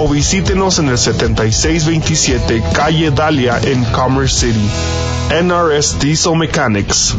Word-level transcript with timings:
o 0.00 0.08
visítenos 0.08 0.78
en 0.78 0.88
el 0.88 0.96
7627 0.96 2.62
Calle 2.72 3.10
Dalia 3.10 3.60
en 3.62 3.84
Commerce 3.92 4.46
City. 4.46 4.70
NRS 5.42 5.98
Diesel 6.00 6.36
Mechanics. 6.36 7.16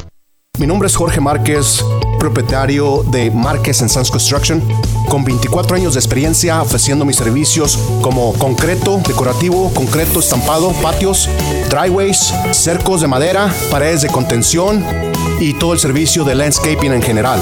Mi 0.57 0.65
nombre 0.65 0.87
es 0.87 0.95
Jorge 0.95 1.21
Márquez, 1.21 1.85
propietario 2.19 3.03
de 3.11 3.29
Márquez 3.29 3.77
Sons 3.77 4.09
Construction, 4.09 4.61
con 5.09 5.23
24 5.23 5.75
años 5.75 5.93
de 5.93 5.99
experiencia 5.99 6.59
ofreciendo 6.61 7.05
mis 7.05 7.17
servicios 7.17 7.77
como 8.01 8.33
concreto 8.33 8.99
decorativo, 9.07 9.71
concreto 9.75 10.19
estampado, 10.19 10.71
patios, 10.81 11.29
driveways, 11.69 12.33
cercos 12.51 13.01
de 13.01 13.07
madera, 13.07 13.53
paredes 13.69 14.01
de 14.01 14.09
contención 14.09 15.10
y 15.41 15.53
todo 15.53 15.73
el 15.73 15.79
servicio 15.79 16.23
de 16.23 16.35
landscaping 16.35 16.93
en 16.93 17.01
general 17.01 17.41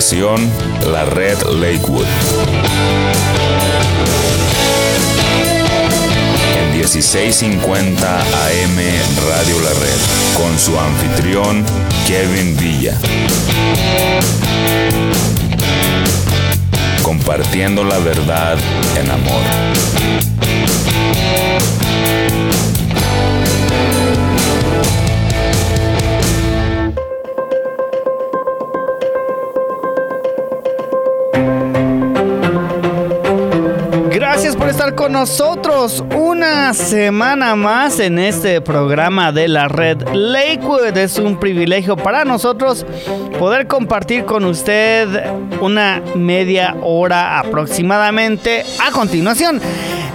La 0.00 1.04
red 1.06 1.42
Lakewood. 1.42 2.06
En 6.56 6.72
1650 6.72 8.20
AM 8.20 8.76
Radio 9.28 9.60
La 9.60 9.70
Red, 9.70 10.00
con 10.34 10.56
su 10.56 10.78
anfitrión 10.78 11.64
Kevin 12.06 12.56
Villa. 12.56 12.96
Compartiendo 17.02 17.82
la 17.82 17.98
verdad 17.98 18.56
en 19.00 19.10
amor. 19.10 20.37
Estar 34.78 34.94
con 34.94 35.10
nosotros 35.10 36.04
una 36.14 36.72
semana 36.72 37.56
más 37.56 37.98
en 37.98 38.16
este 38.20 38.60
programa 38.60 39.32
de 39.32 39.48
la 39.48 39.66
red 39.66 40.00
Lakewood. 40.12 40.96
Es 40.96 41.18
un 41.18 41.40
privilegio 41.40 41.96
para 41.96 42.24
nosotros 42.24 42.86
poder 43.40 43.66
compartir 43.66 44.24
con 44.24 44.44
usted 44.44 45.08
una 45.60 46.00
media 46.14 46.76
hora 46.80 47.40
aproximadamente. 47.40 48.64
A 48.80 48.92
continuación, 48.92 49.60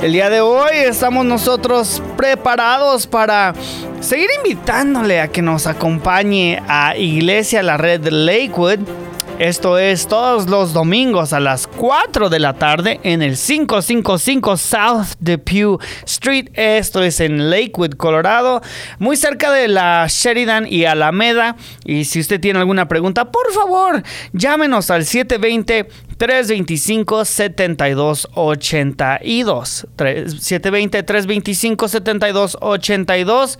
el 0.01 0.13
día 0.13 0.29
de 0.29 0.39
hoy 0.39 0.71
estamos 0.77 1.25
nosotros 1.25 2.01
preparados 2.15 3.05
para 3.05 3.53
seguir 3.99 4.29
invitándole 4.37 5.19
a 5.19 5.27
que 5.27 5.41
nos 5.41 5.67
acompañe 5.67 6.63
a 6.69 6.95
Iglesia 6.95 7.63
La 7.63 7.75
Red 7.75 8.07
Lakewood. 8.07 9.02
Esto 9.39 9.79
es 9.79 10.07
todos 10.07 10.47
los 10.47 10.73
domingos 10.73 11.33
a 11.33 11.39
las 11.39 11.65
4 11.65 12.29
de 12.29 12.39
la 12.39 12.53
tarde 12.53 12.99
en 13.01 13.23
el 13.23 13.35
555 13.35 14.57
South 14.57 15.07
Depew 15.19 15.79
Street. 16.05 16.49
Esto 16.53 17.01
es 17.01 17.19
en 17.19 17.49
Lakewood, 17.49 17.95
Colorado, 17.95 18.61
muy 18.99 19.17
cerca 19.17 19.51
de 19.51 19.67
la 19.67 20.05
Sheridan 20.07 20.71
y 20.71 20.85
Alameda. 20.85 21.55
Y 21.83 22.05
si 22.05 22.19
usted 22.19 22.39
tiene 22.39 22.59
alguna 22.59 22.87
pregunta, 22.87 23.31
por 23.31 23.51
favor, 23.51 24.03
llámenos 24.33 24.91
al 24.91 25.03
720 25.03 25.89
325 26.17 27.25
7282 27.25 29.87
720 29.97 31.03
325 31.03 31.87
7282 31.87 33.59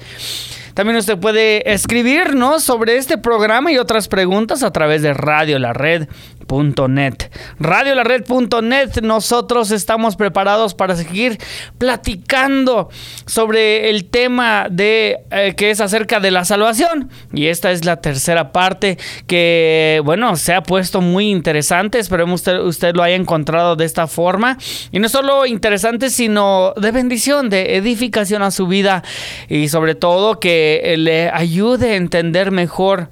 también 0.73 0.97
usted 0.97 1.17
puede 1.17 1.71
escribirnos 1.71 2.63
sobre 2.63 2.97
este 2.97 3.17
programa 3.17 3.71
y 3.71 3.77
otras 3.77 4.07
preguntas 4.07 4.63
a 4.63 4.71
través 4.71 5.01
de 5.01 5.13
radiolared.net. 6.47 7.31
Radiolared.net, 7.59 9.01
nosotros 9.01 9.71
estamos 9.71 10.15
preparados 10.15 10.73
para 10.73 10.95
seguir 10.95 11.37
platicando 11.77 12.89
sobre 13.25 13.89
el 13.89 14.05
tema 14.05 14.67
de 14.69 15.19
eh, 15.31 15.53
que 15.55 15.71
es 15.71 15.81
acerca 15.81 16.19
de 16.19 16.31
la 16.31 16.45
salvación. 16.45 17.09
Y 17.33 17.47
esta 17.47 17.71
es 17.71 17.85
la 17.85 17.97
tercera 17.97 18.51
parte 18.51 18.97
que, 19.27 20.01
bueno, 20.03 20.35
se 20.35 20.53
ha 20.53 20.63
puesto 20.63 21.01
muy 21.01 21.29
interesante. 21.29 21.99
Esperemos 21.99 22.41
usted, 22.41 22.59
usted 22.59 22.95
lo 22.95 23.03
haya 23.03 23.15
encontrado 23.15 23.75
de 23.75 23.85
esta 23.85 24.07
forma. 24.07 24.57
Y 24.91 24.99
no 24.99 25.09
solo 25.09 25.45
interesante, 25.45 26.09
sino 26.09 26.73
de 26.75 26.91
bendición, 26.91 27.49
de 27.49 27.75
edificación 27.77 28.41
a 28.43 28.51
su 28.51 28.67
vida. 28.67 29.03
Y 29.49 29.69
sobre 29.69 29.95
todo 29.95 30.39
que 30.39 30.95
le 30.97 31.29
ayude 31.29 31.91
a 31.91 31.95
entender 31.95 32.51
mejor 32.51 33.09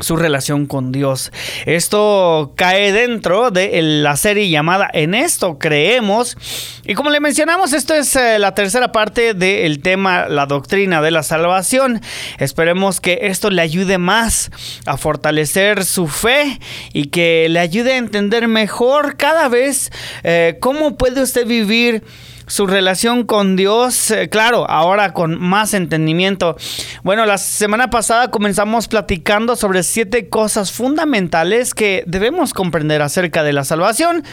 su 0.00 0.16
relación 0.16 0.66
con 0.66 0.92
Dios. 0.92 1.32
Esto 1.66 2.52
cae 2.56 2.92
dentro 2.92 3.50
de 3.50 3.80
la 3.82 4.16
serie 4.16 4.48
llamada 4.48 4.88
En 4.92 5.14
esto 5.14 5.58
creemos. 5.58 6.36
Y 6.84 6.94
como 6.94 7.10
le 7.10 7.20
mencionamos, 7.20 7.72
esto 7.72 7.94
es 7.94 8.14
eh, 8.16 8.38
la 8.38 8.54
tercera 8.54 8.92
parte 8.92 9.34
del 9.34 9.80
tema 9.80 10.28
La 10.28 10.46
doctrina 10.46 11.02
de 11.02 11.10
la 11.10 11.22
salvación. 11.22 12.00
Esperemos 12.38 13.00
que 13.00 13.20
esto 13.22 13.50
le 13.50 13.62
ayude 13.62 13.98
más 13.98 14.50
a 14.86 14.96
fortalecer 14.96 15.84
su 15.84 16.06
fe 16.06 16.60
y 16.92 17.06
que 17.06 17.48
le 17.48 17.58
ayude 17.58 17.92
a 17.92 17.96
entender 17.96 18.48
mejor 18.48 19.16
cada 19.16 19.48
vez 19.48 19.90
eh, 20.22 20.56
cómo 20.60 20.96
puede 20.96 21.22
usted 21.22 21.46
vivir 21.46 22.02
su 22.48 22.66
relación 22.66 23.24
con 23.24 23.56
Dios, 23.56 24.10
eh, 24.10 24.28
claro, 24.28 24.68
ahora 24.68 25.12
con 25.12 25.40
más 25.40 25.74
entendimiento. 25.74 26.56
Bueno, 27.02 27.24
la 27.26 27.38
semana 27.38 27.90
pasada 27.90 28.30
comenzamos 28.30 28.88
platicando 28.88 29.54
sobre 29.54 29.82
siete 29.82 30.28
cosas 30.28 30.72
fundamentales 30.72 31.74
que 31.74 32.02
debemos 32.06 32.52
comprender 32.52 33.02
acerca 33.02 33.42
de 33.44 33.52
la 33.52 33.64
salvación 33.64 34.24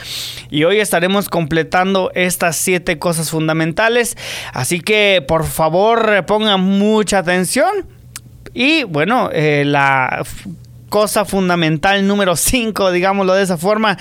y 0.50 0.64
hoy 0.64 0.80
estaremos 0.80 1.30
completando 1.30 2.12
estas 2.16 2.56
siete 2.56 2.98
cosas 2.98 3.30
fundamentales. 3.30 4.18
Así 4.54 4.80
que 4.80 5.24
por 5.28 5.46
favor 5.46 6.26
pongan 6.26 6.62
mucha 6.62 7.20
atención 7.20 7.88
y 8.54 8.84
bueno, 8.84 9.30
eh, 9.34 9.64
la 9.66 10.24
cosa 10.90 11.26
fundamental 11.26 12.08
número 12.08 12.38
5, 12.38 12.92
digámoslo 12.92 13.34
de 13.34 13.44
esa 13.44 13.58
forma, 13.58 13.98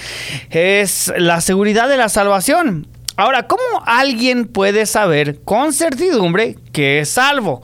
es 0.51 1.13
la 1.19 1.41
seguridad 1.41 1.89
de 1.89 1.97
la 1.97 2.09
salvación. 2.09 2.87
Ahora, 3.17 3.47
¿cómo 3.47 3.63
alguien 3.87 4.47
puede 4.47 4.87
saber 4.87 5.41
con 5.45 5.73
certidumbre 5.73 6.57
que 6.73 6.99
es 6.99 7.11
salvo? 7.11 7.63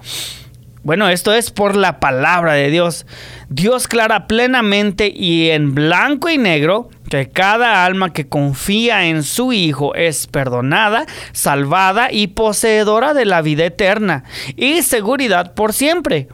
Bueno, 0.85 1.09
esto 1.09 1.35
es 1.35 1.51
por 1.51 1.75
la 1.75 1.99
palabra 1.99 2.55
de 2.55 2.71
Dios. 2.71 3.05
Dios 3.49 3.89
clara 3.89 4.29
plenamente 4.29 5.13
y 5.13 5.51
en 5.51 5.75
blanco 5.75 6.31
y 6.31 6.39
negro 6.39 6.89
que 7.11 7.29
cada 7.29 7.85
alma 7.85 8.13
que 8.13 8.29
confía 8.29 9.07
en 9.07 9.25
su 9.25 9.53
Hijo 9.53 9.97
es 9.97 10.29
perdonada, 10.29 11.05
salvada 11.33 12.13
y 12.13 12.29
poseedora 12.29 13.13
de 13.13 13.25
la 13.25 13.43
vida 13.43 13.65
eterna 13.65 14.23
y 14.57 14.83
seguridad 14.83 15.53
por 15.55 15.73
siempre. 15.73 16.29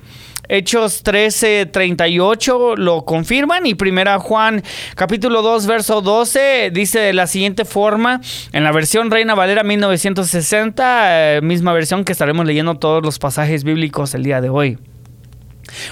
Hechos 0.48 1.02
13, 1.02 1.66
38 1.66 2.76
lo 2.76 3.04
confirman 3.04 3.66
y 3.66 3.74
primera 3.74 4.18
Juan 4.18 4.62
capítulo 4.94 5.42
2 5.42 5.66
verso 5.66 6.00
12 6.00 6.70
dice 6.72 7.00
de 7.00 7.12
la 7.12 7.26
siguiente 7.26 7.64
forma 7.64 8.20
en 8.52 8.64
la 8.64 8.72
versión 8.72 9.10
Reina 9.10 9.34
Valera 9.34 9.64
1960, 9.64 11.36
eh, 11.36 11.40
misma 11.42 11.72
versión 11.72 12.04
que 12.04 12.12
estaremos 12.12 12.46
leyendo 12.46 12.76
todos 12.76 13.02
los 13.02 13.18
pasajes 13.18 13.64
bíblicos 13.64 14.14
el 14.14 14.22
día 14.22 14.40
de 14.40 14.48
hoy. 14.48 14.78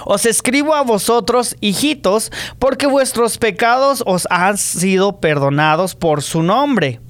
Os 0.04 0.24
escribo 0.24 0.74
a 0.74 0.82
vosotros, 0.82 1.56
hijitos, 1.60 2.30
porque 2.58 2.86
vuestros 2.86 3.38
pecados 3.38 4.02
os 4.06 4.26
han 4.30 4.56
sido 4.56 5.20
perdonados 5.20 5.94
por 5.94 6.22
su 6.22 6.42
nombre. 6.42 7.00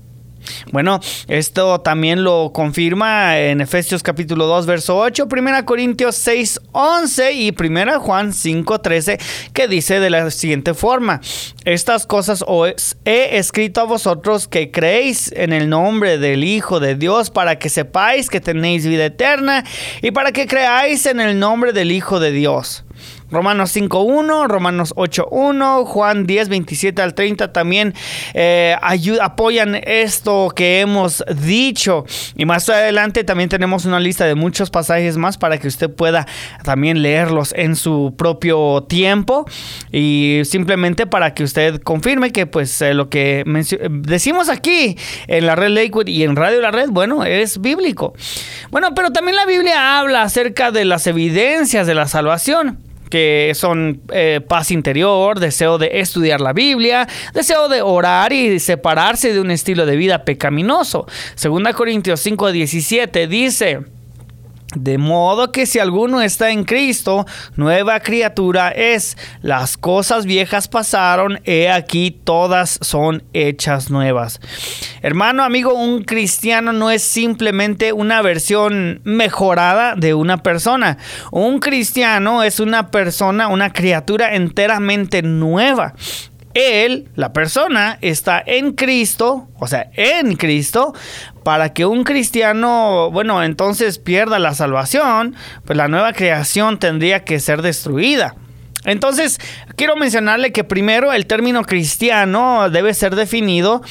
Bueno, 0.73 1.01
esto 1.29 1.81
también 1.81 2.25
lo 2.25 2.53
confirma 2.53 3.39
en 3.39 3.61
Efesios 3.61 4.03
capítulo 4.03 4.47
2, 4.47 4.67
verso 4.67 4.97
8, 4.99 5.29
1 5.31 5.65
Corintios 5.65 6.17
6, 6.17 6.61
11 6.73 7.33
y 7.33 7.55
1 7.59 8.01
Juan 8.01 8.33
5, 8.33 8.81
13, 8.81 9.19
que 9.53 9.69
dice 9.69 10.01
de 10.01 10.11
la 10.11 10.31
siguiente 10.31 10.75
forma, 10.75 11.21
estas 11.65 12.07
cosas 12.07 12.45
os 12.47 12.97
he 13.05 13.39
escrito 13.39 13.81
a 13.81 13.85
vosotros 13.85 14.49
que 14.49 14.71
creéis 14.71 15.33
en 15.33 15.53
el 15.53 15.69
nombre 15.69 16.19
del 16.19 16.45
Hijo 16.45 16.81
de 16.81 16.95
Dios 16.95 17.31
para 17.31 17.59
que 17.59 17.69
sepáis 17.69 18.29
que 18.29 18.41
tenéis 18.41 18.87
vida 18.87 19.07
eterna 19.07 19.65
y 20.03 20.11
para 20.11 20.33
que 20.33 20.47
creáis 20.47 21.07
en 21.07 21.21
el 21.21 21.39
nombre 21.39 21.73
del 21.73 21.93
Hijo 21.93 22.21
de 22.21 22.33
Dios. 22.33 22.85
Romanos 23.35 23.77
5.1, 23.77 24.49
Romanos 24.49 24.95
8.1, 24.97 25.85
Juan 25.85 26.27
10, 26.27 26.49
27 26.49 27.03
al 27.03 27.15
30 27.15 27.53
también 27.53 27.93
eh, 28.33 28.77
apoyan 29.21 29.75
esto 29.75 30.51
que 30.55 30.81
hemos 30.81 31.23
dicho. 31.45 32.05
Y 32.37 32.47
más 32.47 32.69
adelante 32.69 33.25
también 33.25 33.49
tenemos 33.49 33.85
una 33.85 34.01
lista 34.01 34.25
de 34.25 34.35
muchos 34.35 34.71
pasajes 34.71 35.17
más 35.17 35.37
para 35.37 35.59
que 35.59 35.69
usted 35.69 35.91
pueda 35.91 36.27
también 36.63 37.03
leerlos 37.03 37.53
en 37.57 37.77
su 37.77 38.15
propio 38.17 38.85
tiempo. 38.89 39.45
Y 39.93 40.43
simplemente 40.45 41.07
para 41.07 41.35
que 41.35 41.45
usted 41.45 41.83
confirme 41.83 42.33
que 42.33 42.47
pues 42.47 42.81
eh, 42.81 42.95
lo 42.95 43.11
que 43.11 43.45
decimos 43.91 44.49
aquí 44.49 44.97
en 45.27 45.47
la 45.47 45.57
red 45.57 45.71
Lakewood 45.71 46.07
y 46.07 46.23
en 46.23 46.37
Radio 46.37 46.61
La 46.61 46.71
Red, 46.71 46.91
bueno, 46.91 47.25
es 47.25 47.61
bíblico. 47.61 48.15
Bueno, 48.71 48.95
pero 48.95 49.11
también 49.11 49.37
la 49.37 49.47
Biblia 49.47 49.99
habla 49.99 50.23
acerca 50.23 50.71
de 50.71 50.85
las 50.85 51.07
evidencias 51.07 51.87
de 51.87 51.95
la 51.95 52.07
salvación 52.07 52.79
que 53.11 53.53
son 53.55 54.01
eh, 54.13 54.41
paz 54.47 54.71
interior, 54.71 55.39
deseo 55.41 55.79
de 55.79 56.01
estudiar 56.01 56.41
la 56.41 56.53
Biblia, 56.53 57.09
deseo 57.33 57.69
de 57.69 57.83
orar 57.83 58.33
y 58.33 58.59
separarse 58.61 59.33
de 59.33 59.41
un 59.41 59.51
estilo 59.51 59.87
de 59.87 59.97
vida 59.97 60.25
pecaminoso. 60.25 61.07
Segunda 61.35 61.73
Corintios 61.73 62.25
5:17 62.25 63.27
dice, 63.29 63.81
de 64.75 64.99
modo 64.99 65.53
que 65.53 65.67
si 65.67 65.79
alguno 65.79 66.21
está 66.21 66.51
en 66.51 66.65
Cristo, 66.65 67.27
nueva 67.57 68.01
criatura 68.01 68.71
es. 68.71 69.17
Las 69.43 69.77
cosas 69.77 70.27
viejas 70.27 70.69
pasaron, 70.69 71.41
he 71.45 71.71
aquí 71.71 72.11
todas 72.11 72.79
son 72.83 73.23
hechas 73.33 73.91
nuevas. 73.91 74.41
Hermano, 75.03 75.45
amigo, 75.45 75.75
un 75.75 76.03
cristiano 76.03 76.73
no 76.73 76.91
es 76.91 77.03
simplemente 77.03 77.93
una 77.93 78.23
versión 78.23 79.01
mejorada 79.05 79.95
de 79.97 80.15
una 80.15 80.43
persona. 80.43 80.99
Un 81.31 81.61
cristiano 81.61 82.43
es 82.43 82.61
una 82.61 82.91
persona, 82.91 83.49
una 83.49 83.73
criatura 83.73 84.35
enteramente 84.35 85.23
nueva. 85.23 85.95
Él, 86.55 87.09
la 87.17 87.33
persona, 87.33 87.99
está 88.01 88.43
en 88.45 88.73
Cristo, 88.73 89.49
o 89.59 89.67
sea, 89.67 89.91
en 89.95 90.37
Cristo, 90.37 90.95
para 91.43 91.73
que 91.73 91.85
un 91.85 92.05
cristiano, 92.05 93.11
bueno, 93.11 93.43
entonces 93.43 93.99
pierda 93.99 94.39
la 94.39 94.55
salvación, 94.55 95.35
pues 95.65 95.77
la 95.77 95.89
nueva 95.89 96.13
creación 96.13 96.79
tendría 96.79 97.25
que 97.25 97.41
ser 97.41 97.61
destruida. 97.61 98.37
Entonces, 98.85 99.41
quiero 99.77 99.97
mencionarle 99.97 100.53
que 100.53 100.63
primero 100.63 101.13
el 101.13 101.27
término 101.27 101.65
cristiano 101.65 102.69
debe 102.71 102.93
ser 102.93 103.15
definido 103.17 103.83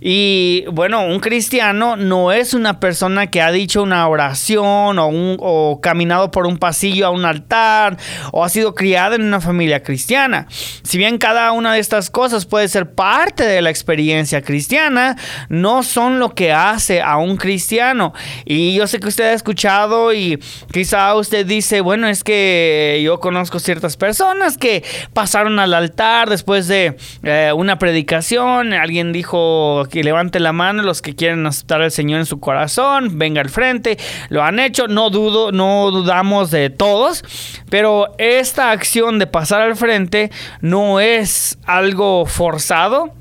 y 0.00 0.64
bueno, 0.72 1.06
un 1.06 1.20
cristiano 1.20 1.94
no 1.94 2.32
es 2.32 2.54
una 2.54 2.80
persona 2.80 3.28
que 3.28 3.40
ha 3.40 3.52
dicho 3.52 3.84
una 3.84 4.08
oración 4.08 4.96
o, 4.98 5.78
caminado 5.80 6.32
por 6.32 6.46
un 6.48 6.58
pasillo 6.58 7.06
a 7.06 7.10
un 7.10 7.24
altar 7.24 7.96
o 8.32 8.44
ha 8.44 8.48
sido 8.48 8.74
criada 8.74 9.14
en 9.14 9.22
una 9.22 9.40
familia 9.40 9.84
cristiana. 9.84 10.48
Si 10.82 10.98
bien 10.98 11.18
cada 11.18 11.52
una 11.52 11.74
de 11.74 11.78
estas 11.78 12.10
cosas 12.10 12.46
puede 12.46 12.66
ser 12.66 12.94
parte 12.94 13.44
de 13.44 13.62
la 13.62 13.70
experiencia 13.70 14.42
cristiana, 14.42 15.16
no 15.48 15.84
son 15.84 16.18
lo 16.18 16.34
que 16.34 16.52
hace 16.52 17.00
a 17.00 17.18
un 17.18 17.36
cristiano. 17.36 18.12
Y 18.44 18.74
yo 18.74 18.88
sé 18.88 18.98
que 18.98 19.06
usted 19.06 19.24
ha 19.24 19.34
escuchado 19.34 20.12
y 20.12 20.40
quizá 20.72 21.14
usted 21.14 21.46
dice, 21.46 21.80
bueno, 21.80 22.08
es 22.08 22.24
que 22.24 23.00
yo 23.04 23.20
conozco 23.20 23.60
ciertas 23.60 23.96
personas 23.96 24.31
que 24.58 24.84
pasaron 25.12 25.58
al 25.58 25.74
altar 25.74 26.28
después 26.28 26.68
de 26.68 26.96
eh, 27.22 27.52
una 27.54 27.78
predicación, 27.78 28.72
alguien 28.72 29.12
dijo 29.12 29.84
que 29.90 30.02
levante 30.02 30.40
la 30.40 30.52
mano 30.52 30.82
los 30.82 31.02
que 31.02 31.14
quieren 31.14 31.46
aceptar 31.46 31.82
al 31.82 31.90
Señor 31.90 32.20
en 32.20 32.26
su 32.26 32.40
corazón, 32.40 33.18
venga 33.18 33.40
al 33.40 33.50
frente, 33.50 33.98
lo 34.28 34.42
han 34.42 34.58
hecho, 34.58 34.88
no 34.88 35.10
dudo, 35.10 35.52
no 35.52 35.90
dudamos 35.90 36.50
de 36.50 36.70
todos, 36.70 37.24
pero 37.70 38.14
esta 38.18 38.70
acción 38.70 39.18
de 39.18 39.26
pasar 39.26 39.62
al 39.62 39.76
frente 39.76 40.30
no 40.60 41.00
es 41.00 41.58
algo 41.64 42.26
forzado, 42.26 43.14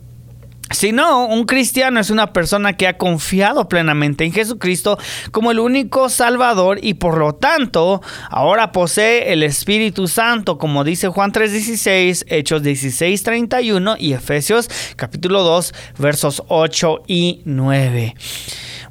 si 0.74 0.92
no, 0.92 1.26
un 1.26 1.46
cristiano 1.46 2.00
es 2.00 2.10
una 2.10 2.34
persona 2.34 2.74
que 2.74 2.88
ha 2.88 2.98
confiado 2.98 3.68
plenamente 3.68 4.26
en 4.26 4.34
Jesucristo 4.34 4.98
como 5.32 5.52
el 5.52 5.60
único 5.60 6.10
Salvador 6.10 6.80
y 6.82 6.96
por 6.96 7.18
lo 7.18 7.34
tanto 7.34 8.02
ahora 8.30 8.72
posee 8.72 9.34
el 9.34 9.44
Espíritu 9.44 10.08
Santo, 10.08 10.58
como 10.58 10.84
dice 10.84 11.08
Juan 11.10 11.32
3:16, 11.32 12.26
Hechos 12.28 12.64
16:31 12.64 13.96
y 14.00 14.14
Efesios 14.14 14.70
capítulo 14.96 15.44
2 15.44 15.74
versos 15.98 16.44
8 16.48 17.04
y 17.08 17.42
9. 17.46 18.16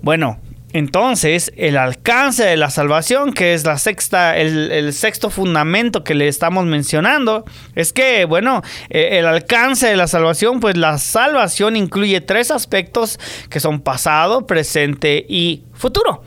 Bueno, 0.02 0.38
entonces, 0.72 1.52
el 1.56 1.76
alcance 1.76 2.44
de 2.44 2.56
la 2.56 2.70
salvación, 2.70 3.32
que 3.32 3.54
es 3.54 3.64
la 3.64 3.76
sexta, 3.76 4.36
el, 4.36 4.92
sexto 4.92 5.30
fundamento 5.30 6.04
que 6.04 6.14
le 6.14 6.28
estamos 6.28 6.64
mencionando, 6.64 7.44
es 7.74 7.92
que, 7.92 8.24
bueno, 8.24 8.62
eh, 8.88 9.18
el 9.18 9.26
alcance 9.26 9.88
de 9.88 9.96
la 9.96 10.06
salvación, 10.06 10.60
pues 10.60 10.76
la 10.76 10.98
salvación 10.98 11.76
incluye 11.76 12.20
tres 12.20 12.50
aspectos 12.50 13.18
que 13.48 13.58
son 13.58 13.80
pasado, 13.80 14.46
presente 14.46 15.24
y 15.28 15.64
futuro. 15.72 16.22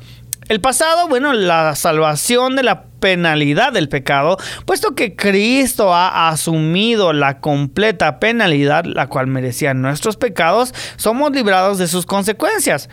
El 0.49 0.59
pasado, 0.59 1.07
bueno, 1.07 1.31
la 1.31 1.73
salvación 1.75 2.57
de 2.57 2.63
la 2.63 2.83
penalidad 2.99 3.71
del 3.71 3.89
pecado, 3.89 4.37
puesto 4.65 4.93
que 4.93 5.15
Cristo 5.15 5.93
ha 5.93 6.29
asumido 6.29 7.13
la 7.13 7.39
completa 7.39 8.19
penalidad, 8.19 8.85
la 8.85 9.07
cual 9.07 9.27
merecían 9.27 9.81
nuestros 9.81 10.17
pecados, 10.17 10.73
somos 10.97 11.31
librados 11.31 11.77
de 11.77 11.87
sus 11.87 12.05
consecuencias. 12.05 12.89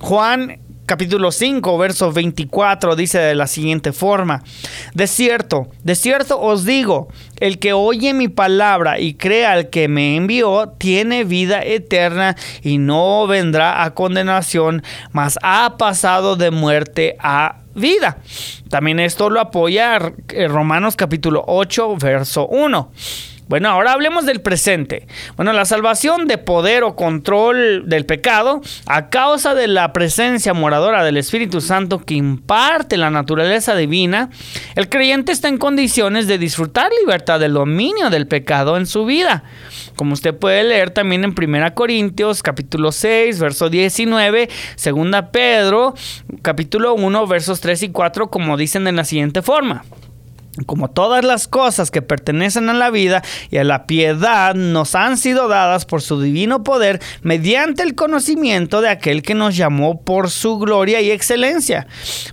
Juan 0.00 0.63
capítulo 0.86 1.32
5, 1.32 1.78
verso 1.78 2.12
24 2.12 2.96
dice 2.96 3.18
de 3.18 3.34
la 3.34 3.46
siguiente 3.46 3.92
forma, 3.92 4.42
de 4.94 5.06
cierto, 5.06 5.68
de 5.82 5.94
cierto 5.94 6.40
os 6.40 6.64
digo, 6.64 7.08
el 7.40 7.58
que 7.58 7.72
oye 7.72 8.14
mi 8.14 8.28
palabra 8.28 8.98
y 9.00 9.14
crea 9.14 9.52
al 9.52 9.70
que 9.70 9.88
me 9.88 10.16
envió, 10.16 10.74
tiene 10.78 11.24
vida 11.24 11.62
eterna 11.62 12.36
y 12.62 12.78
no 12.78 13.26
vendrá 13.26 13.84
a 13.84 13.94
condenación, 13.94 14.82
mas 15.12 15.38
ha 15.42 15.76
pasado 15.78 16.36
de 16.36 16.50
muerte 16.50 17.16
a 17.18 17.56
vida. 17.74 18.18
También 18.68 19.00
esto 19.00 19.30
lo 19.30 19.40
apoya 19.40 20.12
eh, 20.28 20.48
Romanos 20.48 20.96
capítulo 20.96 21.44
8, 21.46 21.96
verso 21.96 22.46
1. 22.46 22.92
Bueno, 23.46 23.68
ahora 23.68 23.92
hablemos 23.92 24.24
del 24.24 24.40
presente. 24.40 25.06
Bueno, 25.36 25.52
la 25.52 25.66
salvación 25.66 26.26
de 26.26 26.38
poder 26.38 26.82
o 26.82 26.96
control 26.96 27.88
del 27.88 28.06
pecado 28.06 28.62
a 28.86 29.10
causa 29.10 29.54
de 29.54 29.68
la 29.68 29.92
presencia 29.92 30.54
moradora 30.54 31.04
del 31.04 31.18
Espíritu 31.18 31.60
Santo 31.60 31.98
que 31.98 32.14
imparte 32.14 32.96
la 32.96 33.10
naturaleza 33.10 33.76
divina, 33.76 34.30
el 34.76 34.88
creyente 34.88 35.32
está 35.32 35.48
en 35.48 35.58
condiciones 35.58 36.26
de 36.26 36.38
disfrutar 36.38 36.90
libertad 37.00 37.38
del 37.38 37.52
dominio 37.52 38.08
del 38.08 38.26
pecado 38.26 38.76
en 38.76 38.86
su 38.86 39.04
vida. 39.04 39.44
Como 39.96 40.14
usted 40.14 40.34
puede 40.34 40.64
leer 40.64 40.90
también 40.90 41.24
en 41.24 41.34
1 41.36 41.74
Corintios 41.74 42.42
capítulo 42.42 42.92
6, 42.92 43.38
verso 43.38 43.68
19, 43.68 44.48
2 44.82 45.24
Pedro 45.30 45.94
capítulo 46.42 46.94
1, 46.94 47.26
versos 47.26 47.60
3 47.60 47.84
y 47.84 47.88
4, 47.90 48.30
como 48.30 48.56
dicen 48.56 48.84
de 48.84 48.92
la 48.92 49.04
siguiente 49.04 49.42
forma. 49.42 49.84
Como 50.66 50.88
todas 50.88 51.24
las 51.24 51.48
cosas 51.48 51.90
que 51.90 52.00
pertenecen 52.00 52.70
a 52.70 52.74
la 52.74 52.90
vida 52.90 53.22
y 53.50 53.56
a 53.56 53.64
la 53.64 53.86
piedad 53.86 54.54
nos 54.54 54.94
han 54.94 55.16
sido 55.16 55.48
dadas 55.48 55.84
por 55.84 56.00
su 56.00 56.20
divino 56.20 56.62
poder 56.62 57.00
mediante 57.22 57.82
el 57.82 57.96
conocimiento 57.96 58.80
de 58.80 58.88
aquel 58.88 59.22
que 59.22 59.34
nos 59.34 59.56
llamó 59.56 60.00
por 60.02 60.30
su 60.30 60.58
gloria 60.58 61.00
y 61.00 61.10
excelencia, 61.10 61.88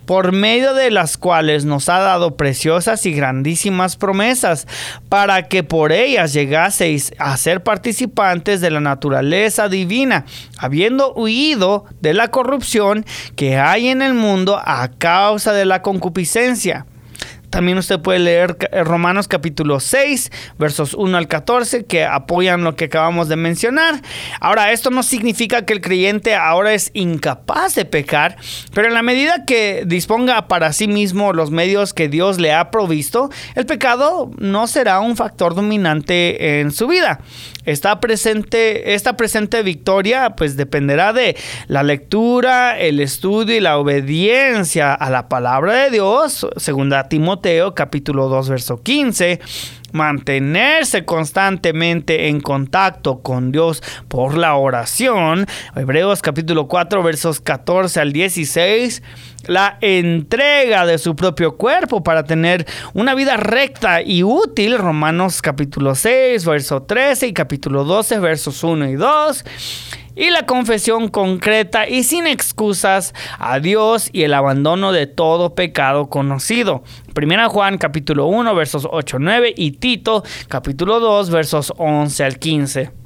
por 0.05 0.33
medio 0.33 0.75
de 0.75 0.91
las 0.91 1.17
cuales 1.17 1.65
nos 1.65 1.89
ha 1.89 1.97
dado 1.97 2.37
preciosas 2.37 3.07
y 3.07 3.11
grandísimas 3.11 3.95
promesas, 3.95 4.67
para 5.09 5.47
que 5.47 5.63
por 5.63 5.91
ellas 5.91 6.31
llegaseis 6.33 7.13
a 7.17 7.35
ser 7.37 7.63
participantes 7.63 8.61
de 8.61 8.69
la 8.69 8.81
naturaleza 8.81 9.67
divina, 9.67 10.25
habiendo 10.59 11.13
huido 11.13 11.85
de 12.01 12.13
la 12.13 12.29
corrupción 12.29 13.03
que 13.35 13.57
hay 13.57 13.87
en 13.87 14.03
el 14.03 14.13
mundo 14.13 14.61
a 14.63 14.89
causa 14.99 15.53
de 15.53 15.65
la 15.65 15.81
concupiscencia 15.81 16.85
también 17.51 17.77
usted 17.77 17.99
puede 17.99 18.19
leer 18.19 18.57
eh, 18.71 18.83
Romanos 18.83 19.27
capítulo 19.27 19.81
6, 19.81 20.31
versos 20.57 20.93
1 20.93 21.17
al 21.17 21.27
14, 21.27 21.85
que 21.85 22.05
apoyan 22.05 22.63
lo 22.63 22.75
que 22.75 22.85
acabamos 22.85 23.27
de 23.27 23.35
mencionar. 23.35 24.01
Ahora, 24.39 24.71
esto 24.71 24.89
no 24.89 25.03
significa 25.03 25.65
que 25.65 25.73
el 25.73 25.81
creyente 25.81 26.33
ahora 26.33 26.73
es 26.73 26.91
incapaz 26.93 27.75
de 27.75 27.83
pecar, 27.83 28.37
pero 28.73 28.87
en 28.87 28.93
la 28.93 29.03
medida 29.03 29.43
que 29.45 29.83
disponga 29.85 30.47
para 30.47 30.71
sí 30.71 30.87
mismo 30.87 31.33
los 31.33 31.51
medios 31.51 31.93
que 31.93 32.07
Dios 32.07 32.39
le 32.39 32.53
ha 32.53 32.71
provisto, 32.71 33.29
el 33.55 33.65
pecado 33.65 34.31
no 34.37 34.65
será 34.67 35.01
un 35.01 35.17
factor 35.17 35.53
dominante 35.53 36.61
en 36.61 36.71
su 36.71 36.87
vida. 36.87 37.19
Esta 37.65 37.99
presente, 37.99 38.95
esta 38.95 39.17
presente 39.17 39.61
victoria 39.61 40.31
pues 40.31 40.55
dependerá 40.55 41.11
de 41.11 41.35
la 41.67 41.83
lectura, 41.83 42.79
el 42.79 42.99
estudio 43.01 43.57
y 43.57 43.59
la 43.59 43.77
obediencia 43.77 44.93
a 44.93 45.09
la 45.09 45.27
palabra 45.27 45.73
de 45.73 45.91
Dios, 45.91 46.47
segunda 46.55 47.09
Timoteo 47.09 47.40
capítulo 47.73 48.27
2 48.27 48.49
verso 48.49 48.81
15 48.83 49.39
mantenerse 49.93 51.05
constantemente 51.05 52.27
en 52.29 52.39
contacto 52.39 53.19
con 53.21 53.51
Dios 53.51 53.83
por 54.07 54.37
la 54.37 54.55
oración. 54.55 55.47
Hebreos 55.75 56.21
capítulo 56.21 56.67
4 56.67 57.03
versos 57.03 57.41
14 57.41 57.99
al 57.99 58.13
16. 58.13 59.03
La 59.47 59.77
entrega 59.81 60.85
de 60.85 60.97
su 60.97 61.15
propio 61.15 61.57
cuerpo 61.57 62.03
para 62.03 62.23
tener 62.23 62.65
una 62.93 63.15
vida 63.15 63.37
recta 63.37 64.01
y 64.01 64.23
útil. 64.23 64.77
Romanos 64.77 65.41
capítulo 65.41 65.95
6 65.95 66.45
verso 66.45 66.83
13 66.83 67.27
y 67.27 67.33
capítulo 67.33 67.83
12 67.83 68.19
versos 68.19 68.63
1 68.63 68.89
y 68.89 68.93
2 68.93 69.45
y 70.15 70.29
la 70.29 70.45
confesión 70.45 71.07
concreta 71.07 71.87
y 71.87 72.03
sin 72.03 72.27
excusas 72.27 73.13
a 73.39 73.59
Dios 73.59 74.09
y 74.13 74.23
el 74.23 74.33
abandono 74.33 74.91
de 74.91 75.07
todo 75.07 75.55
pecado 75.55 76.09
conocido. 76.09 76.83
Primera 77.13 77.49
Juan 77.49 77.77
capítulo 77.77 78.27
1 78.27 78.53
versos 78.53 78.87
8 78.89 79.17
9 79.19 79.53
y 79.57 79.71
Tito 79.71 80.23
capítulo 80.49 80.99
2 80.99 81.29
versos 81.31 81.73
11 81.77 82.23
al 82.23 82.37
15. 82.37 83.00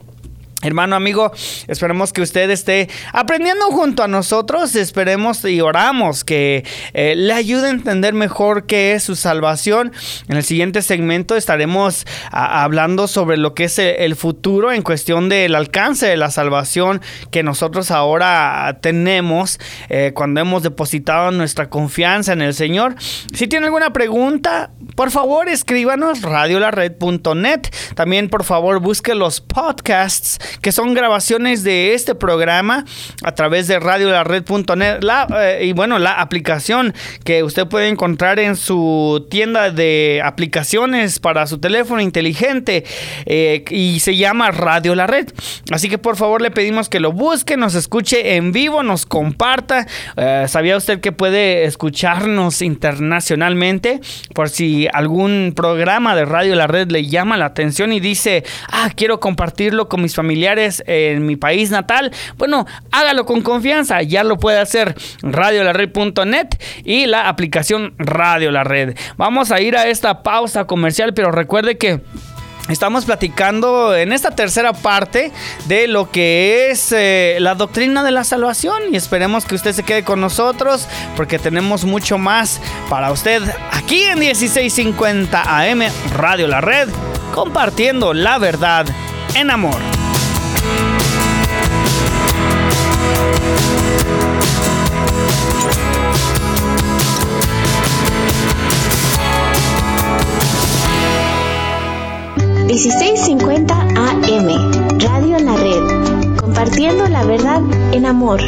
Hermano, 0.65 0.95
amigo, 0.95 1.31
esperemos 1.67 2.11
que 2.11 2.23
usted 2.23 2.49
esté 2.49 2.89
aprendiendo 3.13 3.65
junto 3.67 4.01
a 4.01 4.07
nosotros. 4.07 4.75
Esperemos 4.75 5.45
y 5.45 5.61
oramos 5.61 6.23
que 6.23 6.65
eh, 6.93 7.13
le 7.15 7.33
ayude 7.33 7.67
a 7.67 7.69
entender 7.69 8.15
mejor 8.15 8.65
qué 8.65 8.93
es 8.93 9.03
su 9.03 9.15
salvación. 9.15 9.93
En 10.27 10.37
el 10.37 10.43
siguiente 10.43 10.81
segmento 10.81 11.35
estaremos 11.35 12.07
hablando 12.31 13.07
sobre 13.07 13.37
lo 13.37 13.53
que 13.53 13.65
es 13.65 13.77
el, 13.77 14.15
futuro 14.15 14.71
en 14.71 14.81
cuestión 14.81 15.29
del 15.29 15.53
alcance 15.53 16.07
de 16.07 16.17
la 16.17 16.31
salvación 16.31 17.01
que 17.29 17.43
nosotros 17.43 17.91
ahora 17.91 18.79
tenemos 18.81 19.59
eh, 19.89 20.13
cuando 20.15 20.41
hemos 20.41 20.63
depositado 20.63 21.29
nuestra 21.29 21.69
confianza 21.69 22.33
en 22.33 22.41
el 22.41 22.55
Señor. 22.55 22.95
Si 23.35 23.47
tiene 23.47 23.67
alguna 23.67 23.93
pregunta, 23.93 24.71
por 24.95 25.11
favor 25.11 25.47
escríbanos 25.47 26.23
radiolared.net. 26.23 27.61
También 27.93 28.29
por 28.29 28.43
favor 28.43 28.79
busque 28.79 29.13
los 29.13 29.41
podcasts 29.41 30.39
que 30.61 30.71
son 30.71 30.93
grabaciones 30.93 31.63
de 31.63 31.93
este 31.93 32.15
programa 32.15 32.85
a 33.23 33.33
través 33.33 33.67
de 33.67 33.79
radiolared.net 33.79 34.99
eh, 35.39 35.65
y 35.65 35.73
bueno, 35.73 35.99
la 35.99 36.13
aplicación 36.13 36.93
que 37.23 37.43
usted 37.43 37.67
puede 37.67 37.87
encontrar 37.87 38.39
en 38.39 38.55
su 38.55 39.27
tienda 39.29 39.71
de 39.71 40.21
aplicaciones 40.23 41.19
para 41.19 41.47
su 41.47 41.59
teléfono 41.59 42.01
inteligente 42.01 42.83
eh, 43.25 43.63
y 43.69 43.99
se 43.99 44.15
llama 44.15 44.51
Radio 44.51 44.95
La 44.95 45.07
Red. 45.07 45.29
Así 45.71 45.89
que 45.89 45.97
por 45.97 46.15
favor 46.15 46.41
le 46.41 46.51
pedimos 46.51 46.89
que 46.89 46.99
lo 46.99 47.11
busque, 47.11 47.57
nos 47.57 47.75
escuche 47.75 48.35
en 48.35 48.51
vivo, 48.51 48.83
nos 48.83 49.05
comparta. 49.05 49.87
Eh, 50.17 50.45
¿Sabía 50.47 50.77
usted 50.77 50.99
que 50.99 51.11
puede 51.11 51.65
escucharnos 51.65 52.61
internacionalmente? 52.61 53.99
Por 54.33 54.49
si 54.49 54.87
algún 54.93 55.53
programa 55.55 56.15
de 56.15 56.25
Radio 56.25 56.55
La 56.55 56.67
Red 56.67 56.91
le 56.91 57.05
llama 57.05 57.37
la 57.37 57.45
atención 57.45 57.93
y 57.93 57.99
dice, 57.99 58.43
ah, 58.71 58.89
quiero 58.95 59.19
compartirlo 59.19 59.89
con 59.89 60.01
mis 60.01 60.15
familiares 60.15 60.44
en 60.47 61.25
mi 61.25 61.35
país 61.35 61.71
natal, 61.71 62.11
bueno, 62.37 62.65
hágalo 62.91 63.25
con 63.25 63.41
confianza, 63.41 64.01
ya 64.01 64.23
lo 64.23 64.37
puede 64.37 64.59
hacer 64.59 64.95
radiolared.net 65.21 66.47
y 66.83 67.05
la 67.05 67.27
aplicación 67.27 67.93
Radio 67.97 68.51
La 68.51 68.63
Red. 68.63 68.95
Vamos 69.17 69.51
a 69.51 69.61
ir 69.61 69.77
a 69.77 69.87
esta 69.87 70.23
pausa 70.23 70.65
comercial, 70.65 71.13
pero 71.13 71.31
recuerde 71.31 71.77
que 71.77 72.01
Estamos 72.69 73.05
platicando 73.05 73.95
en 73.95 74.11
esta 74.11 74.31
tercera 74.31 74.73
parte 74.73 75.31
de 75.67 75.87
lo 75.87 76.09
que 76.09 76.71
es 76.71 76.91
eh, 76.91 77.37
la 77.39 77.53
doctrina 77.53 78.03
de 78.03 78.09
la 78.09 78.23
salvación 78.23 78.75
y 78.91 78.95
esperemos 78.95 79.45
que 79.45 79.53
usted 79.53 79.73
se 79.73 79.83
quede 79.83 80.03
con 80.03 80.19
nosotros 80.19 80.87
porque 81.15 81.37
tenemos 81.37 81.85
mucho 81.85 82.17
más 82.17 82.59
para 82.89 83.11
usted 83.11 83.43
aquí 83.71 84.01
en 84.01 84.17
1650 84.17 85.43
AM 85.43 85.83
Radio 86.15 86.47
La 86.47 86.59
Red, 86.59 86.89
compartiendo 87.35 88.15
la 88.15 88.39
verdad 88.39 88.87
en 89.35 89.51
amor. 89.51 90.04
1650 102.67 103.73
AM, 103.79 104.99
Radio 104.99 105.37
en 105.37 105.45
la 105.45 105.55
Red, 105.55 106.35
compartiendo 106.37 107.07
la 107.07 107.23
verdad 107.23 107.61
en 107.93 108.05
amor. 108.07 108.41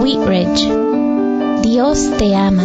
Wheatridge, 0.00 0.68
Dios 1.62 2.10
te 2.18 2.36
ama. 2.36 2.64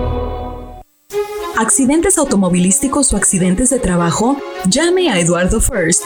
Accidentes 1.61 2.17
automovilísticos 2.17 3.13
o 3.13 3.17
accidentes 3.17 3.69
de 3.69 3.77
trabajo, 3.77 4.35
llame 4.67 5.09
a 5.09 5.19
Eduardo 5.19 5.61
First. 5.61 6.05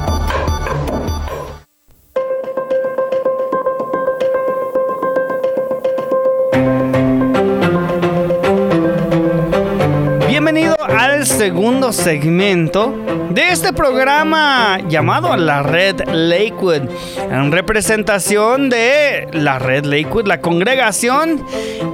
Segundo 11.51 11.91
segmento 11.91 12.95
de 13.31 13.49
este 13.49 13.73
programa 13.73 14.79
llamado 14.87 15.35
La 15.35 15.61
Red 15.61 16.07
Lakewood, 16.07 16.83
en 17.29 17.51
representación 17.51 18.69
de 18.69 19.27
la 19.33 19.59
Red 19.59 19.83
Lakewood, 19.83 20.27
la 20.27 20.39
congregación 20.39 21.45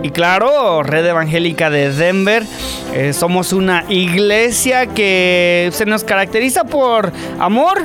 y 0.03 0.11
claro, 0.11 0.83
Red 0.83 1.07
Evangélica 1.07 1.71
de 1.71 1.91
Denver. 1.91 2.43
Eh, 2.93 3.13
somos 3.13 3.51
una 3.51 3.83
iglesia 3.89 4.85
que 4.85 5.69
se 5.73 5.87
nos 5.87 6.03
caracteriza 6.03 6.63
por 6.63 7.11
amor, 7.39 7.79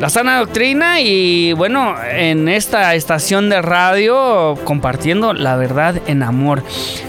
la 0.00 0.08
sana 0.10 0.38
doctrina 0.38 1.00
y 1.00 1.52
bueno, 1.54 1.96
en 2.12 2.48
esta 2.48 2.94
estación 2.94 3.50
de 3.50 3.60
radio 3.60 4.54
compartiendo 4.64 5.32
la 5.32 5.56
verdad 5.56 5.96
en 6.06 6.22
amor. 6.22 6.62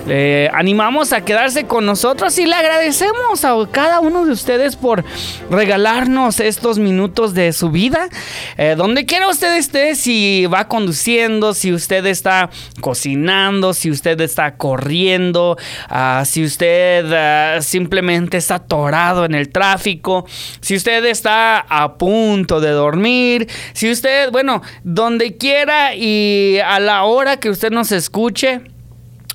Le 0.07 0.49
animamos 0.49 1.13
a 1.13 1.21
quedarse 1.21 1.65
con 1.65 1.85
nosotros 1.85 2.37
y 2.39 2.47
le 2.47 2.55
agradecemos 2.55 3.45
a 3.45 3.53
cada 3.71 3.98
uno 3.99 4.25
de 4.25 4.31
ustedes 4.31 4.75
por 4.75 5.03
regalarnos 5.49 6.39
estos 6.39 6.79
minutos 6.79 7.33
de 7.33 7.53
su 7.53 7.69
vida. 7.69 8.09
Eh, 8.57 8.75
donde 8.77 9.05
quiera 9.05 9.27
usted 9.27 9.57
esté, 9.57 9.95
si 9.95 10.45
va 10.45 10.67
conduciendo, 10.67 11.53
si 11.53 11.73
usted 11.73 12.05
está 12.05 12.49
cocinando, 12.81 13.73
si 13.73 13.91
usted 13.91 14.19
está 14.21 14.55
corriendo, 14.55 15.57
ah, 15.89 16.23
si 16.25 16.43
usted 16.43 17.11
ah, 17.13 17.61
simplemente 17.61 18.37
está 18.37 18.55
atorado 18.55 19.25
en 19.25 19.35
el 19.35 19.49
tráfico, 19.49 20.25
si 20.61 20.75
usted 20.75 21.05
está 21.05 21.59
a 21.59 21.97
punto 21.97 22.59
de 22.59 22.71
dormir, 22.71 23.47
si 23.73 23.91
usted, 23.91 24.31
bueno, 24.31 24.61
donde 24.83 25.37
quiera 25.37 25.95
y 25.95 26.59
a 26.59 26.79
la 26.79 27.03
hora 27.03 27.37
que 27.37 27.49
usted 27.49 27.71
nos 27.71 27.91
escuche. 27.91 28.61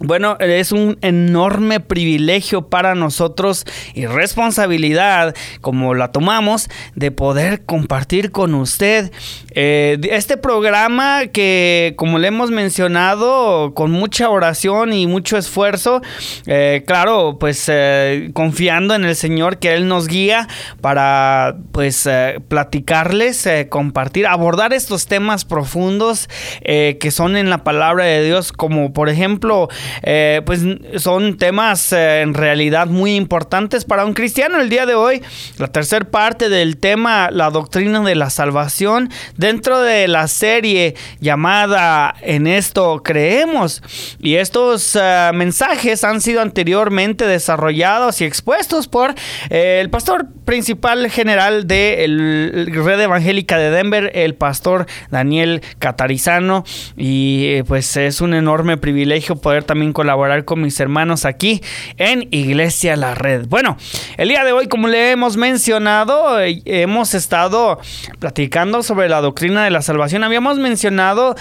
Bueno, 0.06 0.36
es 0.38 0.70
un 0.70 0.98
enorme 1.00 1.80
privilegio 1.80 2.68
para 2.68 2.94
nosotros 2.94 3.64
y 3.94 4.04
responsabilidad, 4.04 5.34
como 5.62 5.94
la 5.94 6.12
tomamos, 6.12 6.68
de 6.94 7.10
poder 7.10 7.64
compartir 7.64 8.30
con 8.30 8.54
usted 8.54 9.10
eh, 9.54 9.98
este 10.10 10.36
programa 10.36 11.28
que, 11.28 11.94
como 11.96 12.18
le 12.18 12.28
hemos 12.28 12.50
mencionado, 12.50 13.72
con 13.72 13.92
mucha 13.92 14.28
oración 14.28 14.92
y 14.92 15.06
mucho 15.06 15.38
esfuerzo, 15.38 16.02
eh, 16.46 16.82
claro, 16.86 17.38
pues 17.40 17.64
eh, 17.72 18.30
confiando 18.34 18.94
en 18.94 19.04
el 19.04 19.16
Señor 19.16 19.58
que 19.58 19.72
Él 19.72 19.88
nos 19.88 20.06
guía 20.06 20.48
para, 20.82 21.56
pues, 21.72 22.06
eh, 22.06 22.40
platicarles, 22.46 23.48
compartir, 23.70 24.26
abordar 24.26 24.74
estos 24.74 25.06
temas 25.06 25.46
profundos 25.46 26.28
que 26.64 27.10
son 27.10 27.36
en 27.36 27.50
la 27.50 27.64
palabra 27.64 28.04
de 28.04 28.24
Dios, 28.24 28.52
como 28.52 28.92
por 28.92 29.08
ejemplo, 29.08 29.68
eh, 30.02 30.42
pues 30.44 30.60
son 30.96 31.36
temas 31.36 31.92
eh, 31.92 32.22
en 32.22 32.34
realidad 32.34 32.86
muy 32.86 33.14
importantes 33.14 33.84
para 33.84 34.04
un 34.04 34.14
cristiano. 34.14 34.60
El 34.60 34.68
día 34.68 34.86
de 34.86 34.94
hoy, 34.94 35.22
la 35.58 35.68
tercera 35.68 36.04
parte 36.04 36.48
del 36.48 36.76
tema, 36.78 37.30
la 37.30 37.50
doctrina 37.50 38.00
de 38.00 38.14
la 38.14 38.30
salvación, 38.30 39.10
dentro 39.36 39.80
de 39.80 40.08
la 40.08 40.28
serie 40.28 40.94
llamada 41.20 42.14
En 42.22 42.46
esto 42.46 43.02
creemos. 43.02 43.82
Y 44.20 44.36
estos 44.36 44.96
eh, 45.00 45.30
mensajes 45.34 46.04
han 46.04 46.20
sido 46.20 46.40
anteriormente 46.40 47.26
desarrollados 47.26 48.20
y 48.20 48.24
expuestos 48.24 48.88
por 48.88 49.14
el 49.50 49.90
pastor 49.90 50.26
principal 50.44 51.10
general 51.10 51.66
de 51.66 52.04
el 52.04 52.70
Red 52.72 53.00
Evangélica 53.00 53.58
de 53.58 53.70
Denver, 53.70 54.10
el 54.14 54.34
pastor 54.34 54.86
Daniel 55.10 55.62
Catarizano. 55.78 56.64
Y 56.96 57.62
pues 57.64 57.96
es 57.96 58.20
un 58.20 58.34
enorme 58.34 58.76
privilegio 58.76 59.36
poder 59.36 59.64
también 59.64 59.73
colaborar 59.92 60.44
con 60.44 60.60
mis 60.60 60.78
hermanos 60.80 61.24
aquí 61.24 61.62
en 61.96 62.28
Iglesia 62.30 62.96
La 62.96 63.14
Red. 63.14 63.46
Bueno, 63.46 63.76
el 64.16 64.28
día 64.28 64.44
de 64.44 64.52
hoy, 64.52 64.68
como 64.68 64.88
le 64.88 65.10
hemos 65.10 65.36
mencionado, 65.36 66.40
eh, 66.40 66.62
hemos 66.64 67.14
estado 67.14 67.78
platicando 68.18 68.82
sobre 68.82 69.08
la 69.08 69.20
doctrina 69.20 69.64
de 69.64 69.70
la 69.70 69.82
salvación. 69.82 70.24
Habíamos 70.24 70.58
mencionado 70.58 71.34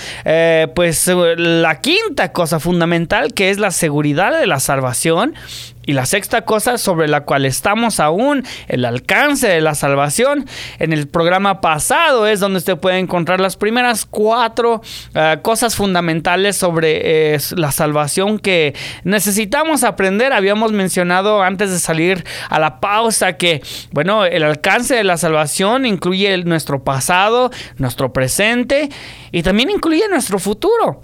pues 0.76 1.08
la 1.08 1.80
quinta 1.82 2.32
cosa 2.32 2.60
fundamental 2.60 3.34
que 3.34 3.50
es 3.50 3.60
la 3.60 3.72
seguridad 3.72 4.38
de 4.38 4.48
la 4.48 4.60
salvación 4.60 5.34
Y 5.86 5.94
la 5.94 6.06
sexta 6.06 6.44
cosa 6.44 6.78
sobre 6.78 7.08
la 7.08 7.22
cual 7.22 7.46
estamos 7.46 8.00
aún, 8.00 8.46
el 8.68 8.86
alcance 8.86 9.48
de 9.48 9.60
la 9.60 9.76
salvación, 9.76 10.46
en 10.80 10.94
el 10.94 11.08
programa 11.08 11.60
pasado 11.60 12.26
es 12.26 12.40
donde 12.40 12.60
usted 12.60 12.78
puede 12.78 13.00
encontrar 13.00 13.40
las 13.40 13.58
primeras 13.58 14.06
cuatro 14.06 14.82
uh, 15.16 15.42
cosas 15.42 15.76
fundamentales 15.76 16.56
sobre 16.56 17.34
eh, 17.36 17.40
la 17.58 17.72
salvación 17.72 18.40
que 18.40 18.76
necesitamos 19.04 19.84
aprender. 19.84 20.32
Habíamos 20.32 20.72
mencionado 20.72 21.44
antes 21.44 21.72
de 21.72 21.80
salir 21.80 22.24
a 22.50 22.60
la 22.60 22.80
pausa 22.80 23.34
que, 23.34 23.62
bueno, 23.92 24.26
el 24.26 24.44
alcance 24.44 24.96
de 24.96 25.04
la 25.04 25.18
salvación 25.18 25.86
incluye 25.86 26.38
nuestro 26.46 26.84
pasado, 26.84 27.52
nuestro 27.78 28.14
presente 28.14 28.90
y 29.32 29.44
también 29.44 29.70
incluye 29.70 30.08
nuestro 30.10 30.40
futuro. 30.40 31.02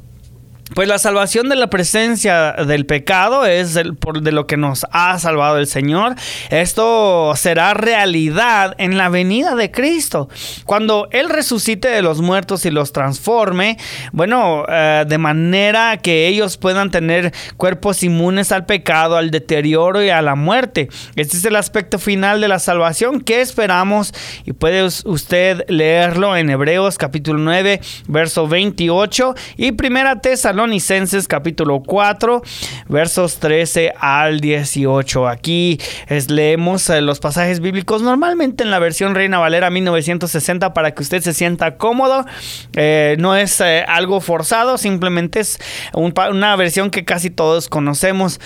Pues 0.75 0.88
la 0.88 0.99
salvación 0.99 1.49
de 1.49 1.55
la 1.55 1.67
presencia 1.67 2.53
del 2.53 2.86
pecado 2.86 3.45
es 3.45 3.79
por 3.99 4.21
de 4.21 4.32
lo 4.32 4.45
que 4.45 4.55
nos 4.55 4.86
ha 4.91 5.17
salvado 5.17 5.58
el 5.58 5.65
Señor. 5.65 6.15
Esto 6.51 7.34
será 7.36 7.73
realidad 7.73 8.75
en 8.77 8.97
la 8.97 9.10
venida 9.10 9.55
de 9.55 9.71
Cristo. 9.71 10.29
Cuando 10.65 11.08
Él 11.12 11.29
resucite 11.29 11.88
de 11.88 12.03
los 12.03 12.21
muertos 12.21 12.65
y 12.65 12.71
los 12.71 12.93
transforme, 12.93 13.77
bueno, 14.12 14.63
eh, 14.69 15.05
de 15.08 15.17
manera 15.17 15.97
que 15.97 16.27
ellos 16.27 16.58
puedan 16.58 16.91
tener 16.91 17.34
cuerpos 17.58 18.03
inmunes 18.03 18.51
al 18.51 18.67
pecado, 18.67 19.17
al 19.17 19.32
deterioro 19.32 20.03
y 20.03 20.10
a 20.10 20.21
la 20.21 20.36
muerte. 20.36 20.89
Este 21.15 21.38
es 21.38 21.45
el 21.45 21.55
aspecto 21.55 21.97
final 21.97 22.41
de 22.41 22.47
la 22.47 22.60
salvación 22.60 23.21
que 23.21 23.41
esperamos 23.41 24.13
y 24.45 24.53
puede 24.53 24.84
usted 24.84 25.65
leerlo 25.67 26.38
en 26.38 26.51
Hebreos 26.51 26.99
capítulo 26.99 27.39
9, 27.39 27.82
verso 28.08 28.47
28 28.47 29.34
y 29.58 29.71
primera 29.71 30.21
Tesalónica 30.21 30.59
Tesalonicenses 30.60 31.30
capítulo 31.30 31.82
4 31.84 32.41
versos 32.89 33.39
13 33.39 33.93
al 33.98 34.41
18. 34.41 35.30
Aquí 35.30 35.80
leemos 36.28 36.89
eh, 36.89 37.00
los 37.00 37.22
pasajes 37.22 37.62
bíblicos 37.62 38.02
normalmente 38.02 38.65
en 38.65 38.72
la 38.72 38.80
versión 38.80 39.15
Reina 39.15 39.39
Valera 39.39 39.69
1960 39.69 40.74
para 40.74 40.93
que 40.93 41.02
usted 41.02 41.22
se 41.22 41.34
sienta 41.34 41.78
cómodo. 41.78 42.26
Eh, 42.74 43.15
no 43.19 43.38
es 43.38 43.62
eh, 43.62 43.86
algo 43.88 44.19
forzado, 44.19 44.78
simplemente 44.78 45.39
es 45.39 45.60
una 45.93 46.54
versión 46.58 46.89
que 46.89 47.06
casi 47.06 47.30
todos 47.30 47.69
conocemos. 47.69 48.41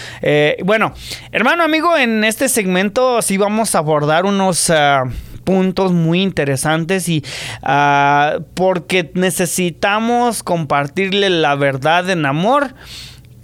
bueno, 0.63 0.93
hermano 1.31 1.63
amigo, 1.63 1.97
en 1.97 2.23
este 2.23 2.47
segmento 2.47 3.23
sí 3.23 3.37
vamos 3.37 3.73
a 3.73 3.79
abordar 3.79 4.25
unos 4.25 4.71
puntos 5.43 5.91
muy 5.91 6.21
interesantes 6.21 7.09
y 7.09 7.23
uh, 7.63 8.43
porque 8.53 9.11
necesitamos 9.13 10.43
compartirle 10.43 11.29
la 11.29 11.55
verdad 11.55 12.09
en 12.09 12.25
amor 12.25 12.73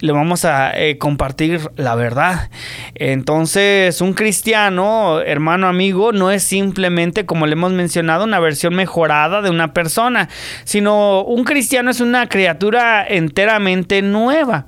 le 0.01 0.13
vamos 0.13 0.45
a 0.45 0.71
eh, 0.77 0.97
compartir 0.97 1.59
la 1.75 1.95
verdad. 1.95 2.49
Entonces, 2.95 3.99
un 4.01 4.13
cristiano, 4.13 5.19
hermano 5.21 5.67
amigo, 5.67 6.11
no 6.11 6.31
es 6.31 6.43
simplemente, 6.43 7.25
como 7.25 7.45
le 7.45 7.53
hemos 7.53 7.73
mencionado, 7.73 8.23
una 8.23 8.39
versión 8.39 8.75
mejorada 8.75 9.41
de 9.41 9.49
una 9.49 9.73
persona, 9.73 10.29
sino 10.63 11.23
un 11.23 11.43
cristiano 11.43 11.91
es 11.91 11.99
una 11.99 12.27
criatura 12.29 13.05
enteramente 13.05 14.01
nueva. 14.01 14.67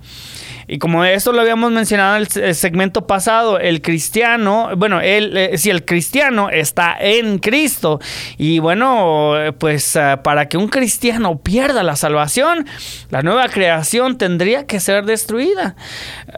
Y 0.72 0.80
como 0.80 1.04
esto 1.04 1.34
lo 1.34 1.42
habíamos 1.42 1.70
mencionado 1.74 2.16
en 2.16 2.26
el 2.46 2.56
segmento 2.56 3.06
pasado, 3.06 3.60
el 3.60 3.82
cristiano, 3.82 4.70
bueno, 4.78 5.02
él, 5.02 5.36
eh, 5.36 5.58
si 5.58 5.70
el 5.70 5.84
cristiano 5.84 6.50
está 6.50 6.96
en 6.98 7.40
Cristo, 7.40 8.00
y 8.38 8.60
bueno, 8.60 9.34
pues 9.60 9.98
eh, 9.98 10.16
para 10.24 10.48
que 10.48 10.56
un 10.56 10.70
cristiano 10.70 11.40
pierda 11.40 11.84
la 11.84 11.98
salvación, 11.98 12.66
la 13.10 13.22
nueva 13.22 13.50
creación 13.50 14.18
tendría 14.18 14.66
que 14.66 14.80
ser 14.80 15.04
destruida. 15.04 15.76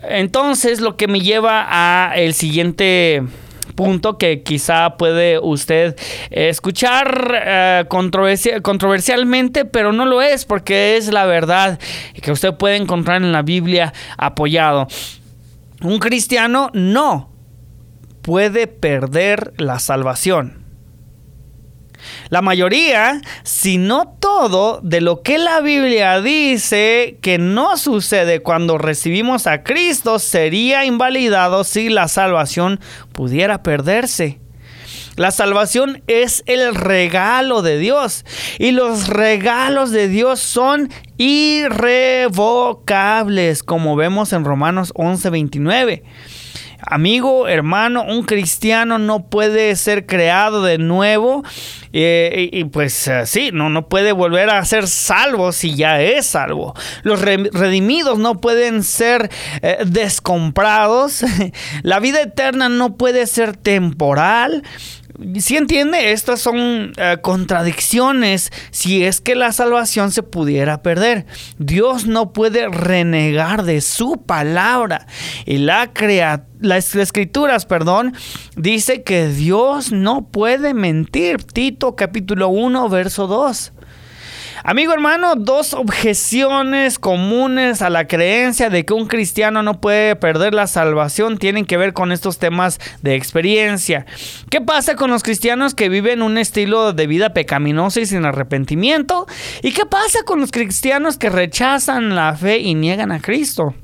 Entonces, 0.10 0.82
lo 0.82 0.98
que 0.98 1.08
me 1.08 1.22
lleva 1.22 1.68
a 1.70 2.16
el 2.16 2.34
siguiente 2.34 3.22
punto 3.76 4.18
que 4.18 4.44
quizá 4.44 4.98
puede 4.98 5.40
usted 5.40 5.96
escuchar 6.30 7.42
eh, 7.46 7.86
controversialmente, 7.88 9.66
pero 9.66 9.92
no 9.92 10.06
lo 10.06 10.22
es 10.22 10.46
porque 10.46 10.98
es 10.98 11.12
la 11.12 11.26
verdad 11.26 11.80
que 12.22 12.32
usted 12.32 12.54
puede 12.54 12.78
encontrar 12.78 13.22
en 13.22 13.32
la 13.32 13.42
Biblia 13.42 13.94
apoyado. 14.18 14.88
Un 15.82 16.00
cristiano 16.00 16.70
no 16.74 17.30
puede 18.22 18.68
perder 18.68 19.54
la 19.58 19.80
salvación. 19.80 20.63
La 22.30 22.42
mayoría, 22.42 23.22
si 23.44 23.78
no 23.78 24.16
todo, 24.20 24.80
de 24.84 25.02
lo 25.02 25.22
que 25.22 25.38
la 25.38 25.62
Biblia 25.62 26.22
dice 26.22 27.18
que 27.22 27.38
no 27.38 27.78
sucede 27.78 28.42
cuando 28.42 28.78
recibimos 28.78 29.48
a 29.48 29.64
Cristo 29.64 30.20
sería 30.20 30.86
invalidado 30.86 31.64
si 31.64 31.90
la 31.90 32.08
salvación 32.08 32.80
pudiera 33.12 33.64
perderse. 33.64 34.40
La 35.16 35.30
salvación 35.30 36.02
es 36.08 36.42
el 36.48 36.74
regalo 36.74 37.62
de 37.62 37.78
Dios 37.78 38.26
y 38.58 38.72
los 38.72 39.08
regalos 39.08 39.92
de 39.92 40.08
Dios 40.08 40.40
son 40.40 40.90
irrevocables, 41.18 43.62
como 43.62 43.96
vemos 43.96 44.34
en 44.34 44.44
Romanos 44.44 44.92
11:29. 44.96 46.02
Amigo, 46.86 47.48
hermano, 47.48 48.04
un 48.04 48.24
cristiano 48.24 49.00
no 49.00 49.24
puede 49.28 49.76
ser 49.76 50.06
creado 50.06 50.64
de 50.64 50.78
nuevo 50.78 51.44
eh, 51.94 52.50
y, 52.52 52.64
pues 52.66 53.08
eh, 53.08 53.26
sí, 53.26 53.52
no, 53.54 53.70
no 53.70 53.88
puede 53.88 54.12
volver 54.12 54.50
a 54.50 54.66
ser 54.66 54.88
salvo 54.88 55.52
si 55.52 55.76
ya 55.76 56.02
es 56.02 56.26
salvo. 56.26 56.74
Los 57.04 57.22
redimidos 57.22 58.18
no 58.18 58.42
pueden 58.42 58.84
ser 58.84 59.30
eh, 59.62 59.78
descomprados. 59.86 61.24
La 61.84 62.00
vida 62.00 62.22
eterna 62.22 62.68
no 62.68 62.98
puede 62.98 63.28
ser 63.28 63.56
temporal. 63.56 64.64
Si 65.40 65.58
entiende, 65.58 66.12
estas 66.12 66.42
son 66.42 66.94
eh, 66.98 67.18
contradicciones 67.22 68.52
si 68.72 69.04
es 69.04 69.22
que 69.22 69.36
la 69.36 69.52
salvación 69.52 70.12
se 70.12 70.24
pudiera 70.24 70.82
perder. 70.82 71.26
Dios 71.58 72.06
no 72.06 72.34
puede 72.34 72.68
renegar 72.70 73.64
de 73.64 73.82
su 73.82 74.24
palabra. 74.26 75.08
Y 75.46 75.58
la, 75.58 75.92
las 76.60 76.96
escrituras, 76.96 77.66
perdón, 77.66 78.14
dice 78.56 79.04
que 79.04 79.28
Dios 79.28 79.92
no 79.92 80.28
puede 80.30 80.74
mentir. 80.74 81.44
Tito 81.44 81.96
capítulo 81.96 82.50
1, 82.50 82.90
verso 82.90 83.28
2. 83.28 83.73
Amigo 84.66 84.94
hermano, 84.94 85.36
dos 85.36 85.74
objeciones 85.74 86.98
comunes 86.98 87.82
a 87.82 87.90
la 87.90 88.08
creencia 88.08 88.70
de 88.70 88.86
que 88.86 88.94
un 88.94 89.08
cristiano 89.08 89.62
no 89.62 89.82
puede 89.82 90.16
perder 90.16 90.54
la 90.54 90.68
salvación 90.68 91.38
tienen 91.38 91.66
que 91.66 91.76
ver 91.76 91.92
con 91.92 92.14
estos 92.14 92.38
temas 92.38 92.80
de 93.02 93.16
experiencia. 93.16 94.06
¿Qué 94.50 94.62
pasa 94.62 94.96
con 94.96 95.10
los 95.10 95.22
cristianos 95.22 95.76
que 95.76 95.90
viven 95.90 96.22
un 96.22 96.38
estilo 96.38 96.94
de 96.94 97.08
vida 97.08 97.34
pecaminoso 97.34 98.00
y 98.00 98.06
sin 98.06 98.24
arrepentimiento? 98.24 99.28
¿Y 99.64 99.74
qué 99.74 99.86
pasa 99.86 100.20
con 100.24 100.40
los 100.40 100.52
cristianos 100.52 101.18
que 101.18 101.30
rechazan 101.30 102.16
la 102.16 102.34
fe 102.34 102.60
y 102.60 102.74
niegan 102.74 103.12
a 103.12 103.20
Cristo? 103.20 103.76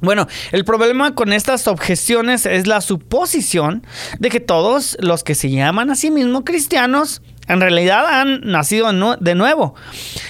Bueno, 0.00 0.26
el 0.50 0.64
problema 0.64 1.14
con 1.14 1.32
estas 1.32 1.68
objeciones 1.68 2.46
es 2.46 2.66
la 2.66 2.80
suposición 2.80 3.86
de 4.18 4.30
que 4.30 4.40
todos 4.40 4.96
los 4.98 5.22
que 5.22 5.36
se 5.36 5.50
llaman 5.50 5.90
a 5.90 5.94
sí 5.94 6.10
mismos 6.10 6.42
cristianos 6.44 7.22
en 7.50 7.60
realidad 7.60 8.06
han 8.06 8.40
nacido 8.42 8.90
de 9.18 9.34
nuevo. 9.34 9.74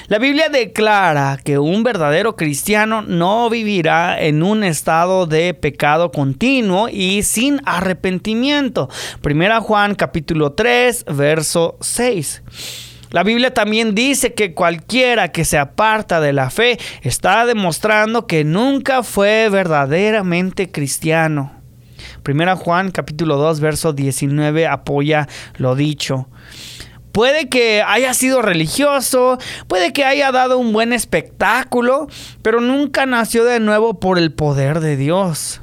La 0.09 0.19
Biblia 0.19 0.49
declara 0.49 1.39
que 1.45 1.59
un 1.59 1.83
verdadero 1.83 2.35
cristiano 2.35 3.03
no 3.03 3.51
vivirá 3.51 4.19
en 4.21 4.43
un 4.43 4.65
estado 4.65 5.27
de 5.27 5.53
pecado 5.53 6.13
continuo 6.13 6.89
y 6.89 7.23
sin 7.23 7.61
arrepentimiento. 7.67 8.89
Primera 9.21 9.61
Juan 9.61 9.95
capítulo 9.95 10.53
3, 10.53 11.05
verso 11.15 11.77
6. 11.81 12.43
La 13.11 13.23
Biblia 13.23 13.53
también 13.53 13.95
dice 13.95 14.33
que 14.33 14.55
cualquiera 14.55 15.29
que 15.29 15.45
se 15.45 15.59
aparta 15.59 16.21
de 16.21 16.33
la 16.33 16.49
fe 16.49 16.79
está 17.03 17.45
demostrando 17.45 18.27
que 18.27 18.45
nunca 18.45 19.03
fue 19.03 19.49
verdaderamente 19.51 20.71
cristiano. 20.71 21.53
Primera 22.23 22.57
Juan 22.57 22.91
capítulo 22.91 23.37
2 23.37 23.61
verso 23.61 23.93
19 23.93 24.67
apoya 24.67 25.29
lo 25.59 25.75
dicho. 25.75 26.29
Puede 27.13 27.49
que 27.49 27.83
haya 27.83 28.15
sido 28.15 28.43
religioso, 28.43 29.39
puede 29.67 29.93
que 29.93 30.05
haya 30.05 30.31
dado 30.33 30.59
un 30.59 30.73
buen 30.73 30.93
espectáculo, 30.93 32.09
pero 32.43 32.61
nunca 32.61 33.07
nació 33.07 33.45
de 33.45 33.61
nuevo 33.61 33.99
por 33.99 34.19
el 34.19 34.33
poder 34.33 34.81
de 34.81 34.97
Dios. 34.97 35.61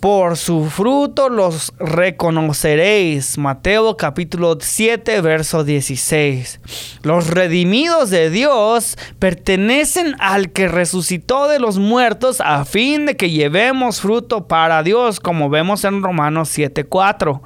Por 0.00 0.38
su 0.38 0.64
fruto 0.70 1.28
los 1.28 1.74
reconoceréis. 1.78 3.36
Mateo 3.36 3.98
capítulo 3.98 4.56
7, 4.58 5.20
verso 5.20 5.62
16. 5.62 6.60
Los 7.02 7.28
redimidos 7.28 8.08
de 8.08 8.30
Dios 8.30 8.96
pertenecen 9.18 10.16
al 10.18 10.52
que 10.52 10.68
resucitó 10.68 11.48
de 11.48 11.58
los 11.58 11.78
muertos 11.78 12.40
a 12.40 12.64
fin 12.64 13.04
de 13.04 13.18
que 13.18 13.28
llevemos 13.28 14.00
fruto 14.00 14.48
para 14.48 14.82
Dios, 14.82 15.20
como 15.20 15.50
vemos 15.50 15.84
en 15.84 16.02
Romanos 16.02 16.48
7, 16.48 16.84
4. 16.84 17.42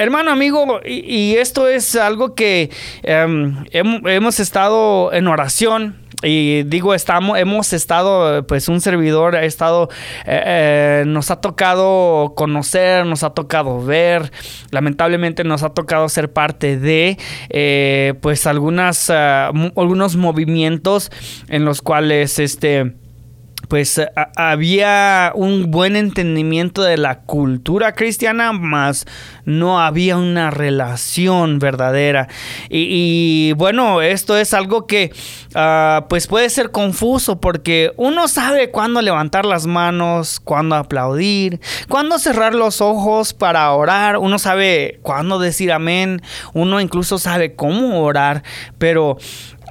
Hermano, 0.00 0.30
amigo, 0.30 0.80
y, 0.82 1.34
esto 1.34 1.68
es 1.68 1.94
algo 1.94 2.34
que 2.34 2.70
em, 3.02 3.66
hemos 3.70 4.40
estado 4.40 5.12
en 5.12 5.26
oración 5.26 5.98
y 6.22 6.62
digo, 6.62 6.94
estamos, 6.94 7.38
hemos 7.38 7.74
estado, 7.74 8.46
pues 8.46 8.68
un 8.68 8.80
servidor 8.80 9.36
ha 9.36 9.44
estado, 9.44 9.90
eh, 10.24 11.02
eh, 11.02 11.04
nos 11.06 11.30
ha 11.30 11.42
tocado 11.42 12.32
conocer, 12.34 13.04
nos 13.04 13.24
ha 13.24 13.34
tocado 13.34 13.84
ver, 13.84 14.32
lamentablemente 14.70 15.44
nos 15.44 15.62
ha 15.64 15.74
tocado 15.74 16.08
ser 16.08 16.32
parte 16.32 16.78
de, 16.78 17.18
eh, 17.50 18.14
pues 18.22 18.46
algunas, 18.46 19.10
ah, 19.10 19.52
algunos 19.76 20.16
movimientos 20.16 21.12
en 21.48 21.66
los 21.66 21.82
cuales, 21.82 22.38
este, 22.38 22.94
pues 23.70 24.00
había 24.36 25.30
un 25.36 25.70
buen 25.70 25.94
entendimiento 25.94 26.82
de 26.82 26.96
la 26.96 27.20
cultura 27.20 27.92
cristiana, 27.92 28.52
más 28.52 29.06
no 29.44 29.80
había 29.80 30.16
una 30.16 30.50
relación 30.50 31.60
verdadera. 31.60 32.26
Y, 32.68 33.52
bueno, 33.52 34.02
esto 34.02 34.36
es 34.36 34.54
algo 34.54 34.88
que 34.88 35.12
ah, 35.54 36.06
pues 36.08 36.26
puede 36.26 36.50
ser 36.50 36.72
confuso 36.72 37.40
porque 37.40 37.92
uno 37.96 38.26
sabe 38.26 38.72
cuándo 38.72 39.02
levantar 39.02 39.44
las 39.44 39.68
manos, 39.68 40.40
cuándo 40.40 40.74
aplaudir, 40.74 41.60
cuándo 41.88 42.18
cerrar 42.18 42.56
los 42.56 42.80
ojos 42.80 43.34
para 43.34 43.70
orar, 43.70 44.16
uno 44.18 44.40
sabe 44.40 44.98
cuándo 45.02 45.38
decir 45.38 45.70
amén, 45.70 46.22
uno 46.54 46.80
incluso 46.80 47.18
sabe 47.18 47.54
cómo 47.54 48.02
orar, 48.02 48.42
pero 48.78 49.16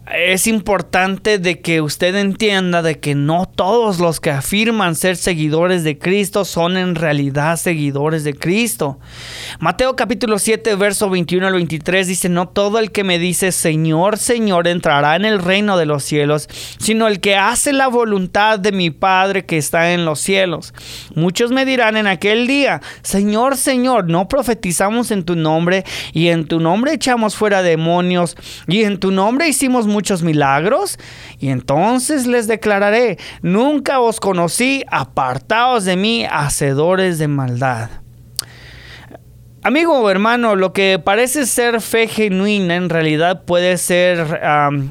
es 0.10 0.48
importante 0.48 1.38
de 1.38 1.62
que 1.62 1.82
usted 1.82 2.16
entienda 2.16 2.82
de 2.82 3.00
que 3.00 3.14
no 3.14 3.46
todos 3.46 4.00
los 4.00 4.20
que 4.20 4.32
afirman 4.32 4.96
ser 4.96 5.18
seguidores 5.18 5.84
de 5.84 6.00
Cristo 6.00 6.46
son 6.46 6.78
en 6.78 6.96
realidad 6.96 7.58
seguidores 7.58 8.24
de 8.24 8.34
Cristo. 8.34 9.00
Mateo 9.60 9.96
capítulo 9.96 10.40
7, 10.40 10.76
verso 10.76 11.10
21 11.12 11.46
al 11.46 11.54
23 11.54 12.08
dice, 12.08 12.28
no 12.28 12.50
todo 12.50 12.80
el 12.80 12.92
que 12.92 13.04
me 13.04 13.20
dice 13.20 13.52
Señor, 13.52 14.18
Señor 14.18 14.68
entrará 14.68 15.16
en 15.16 15.26
el 15.26 15.40
reino 15.40 15.78
de 15.78 15.86
los 15.86 16.04
cielos, 16.04 16.50
sino 16.80 17.08
el 17.08 17.20
que 17.20 17.36
hace 17.36 17.72
la 17.72 17.88
voluntad 17.88 18.58
de 18.58 18.72
mi 18.72 18.90
Padre 18.90 19.46
que 19.46 19.58
está 19.58 19.94
en 19.94 20.06
los 20.06 20.20
cielos. 20.20 20.74
Muchos 21.14 21.52
me 21.52 21.66
dirán 21.66 21.98
en 21.98 22.08
aquel 22.08 22.48
día, 22.48 22.82
Señor, 23.04 23.58
Señor, 23.58 24.10
no 24.10 24.28
profetizamos 24.28 25.12
en 25.12 25.24
tu 25.24 25.36
nombre 25.36 25.84
y 26.14 26.30
en 26.30 26.48
tu 26.48 26.60
nombre 26.60 26.94
echamos 26.94 27.36
fuera 27.36 27.62
demonios 27.62 28.36
y 28.68 28.84
en 28.84 29.00
tu 29.00 29.12
nombre 29.12 29.48
hicimos 29.48 29.86
muchos 30.00 30.24
milagros? 30.24 30.98
Y 31.40 31.50
entonces 31.50 32.26
les 32.26 32.48
declararé, 32.48 33.18
nunca 33.42 34.00
os 34.00 34.22
conocí, 34.22 34.86
apartaos 34.90 35.84
de 35.84 35.98
mí, 35.98 36.26
hacedores 36.26 37.20
de 37.20 37.28
maldad. 37.28 37.90
Amigo 39.62 40.00
o 40.00 40.10
hermano, 40.10 40.56
lo 40.56 40.72
que 40.72 41.02
parece 41.04 41.46
ser 41.46 41.82
fe 41.82 42.08
genuina 42.08 42.78
en 42.78 42.88
realidad 42.88 43.44
puede 43.44 43.78
ser 43.78 44.40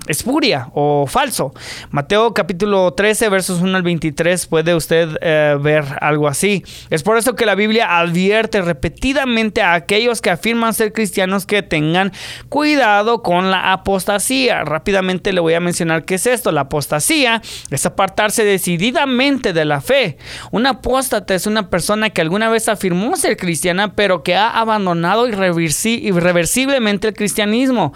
espuria 0.08 0.68
o 0.74 1.06
falso. 1.06 1.54
Mateo 1.90 2.34
capítulo 2.34 2.92
13 2.92 3.30
versos 3.30 3.62
1 3.62 3.74
al 3.74 3.82
23 3.82 4.46
puede 4.46 4.74
usted 4.74 5.16
eh, 5.22 5.56
ver 5.58 5.86
algo 6.02 6.28
así. 6.28 6.64
Es 6.90 7.02
por 7.02 7.16
eso 7.16 7.34
que 7.34 7.46
la 7.46 7.54
Biblia 7.54 7.98
advierte 7.98 8.60
repetidamente 8.60 9.62
a 9.62 9.72
aquellos 9.72 10.20
que 10.20 10.28
afirman 10.28 10.74
ser 10.74 10.92
cristianos 10.92 11.46
que 11.46 11.62
tengan 11.62 12.12
cuidado 12.50 13.22
con 13.22 13.50
la 13.50 13.72
apostasía. 13.72 14.64
Rápidamente 14.64 15.32
le 15.32 15.40
voy 15.40 15.54
a 15.54 15.60
mencionar 15.60 16.04
qué 16.04 16.16
es 16.16 16.26
esto. 16.26 16.52
La 16.52 16.62
apostasía 16.62 17.40
es 17.70 17.86
apartarse 17.86 18.44
decididamente 18.44 19.54
de 19.54 19.64
la 19.64 19.80
fe. 19.80 20.18
Un 20.50 20.66
apóstata 20.66 21.34
es 21.34 21.46
una 21.46 21.70
persona 21.70 22.10
que 22.10 22.20
alguna 22.20 22.50
vez 22.50 22.68
afirmó 22.68 23.16
ser 23.16 23.38
cristiana 23.38 23.94
pero 23.94 24.22
que 24.22 24.36
ha 24.36 24.57
abandonado 24.60 25.26
irreversiblemente 25.28 27.08
el 27.08 27.14
cristianismo. 27.14 27.92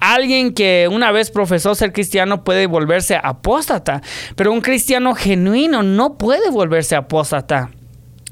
Alguien 0.00 0.52
que 0.52 0.88
una 0.92 1.10
vez 1.10 1.30
profesó 1.30 1.74
ser 1.74 1.92
cristiano 1.92 2.44
puede 2.44 2.66
volverse 2.66 3.18
apóstata, 3.22 4.02
pero 4.34 4.52
un 4.52 4.60
cristiano 4.60 5.14
genuino 5.14 5.82
no 5.82 6.18
puede 6.18 6.50
volverse 6.50 6.96
apóstata. 6.96 7.70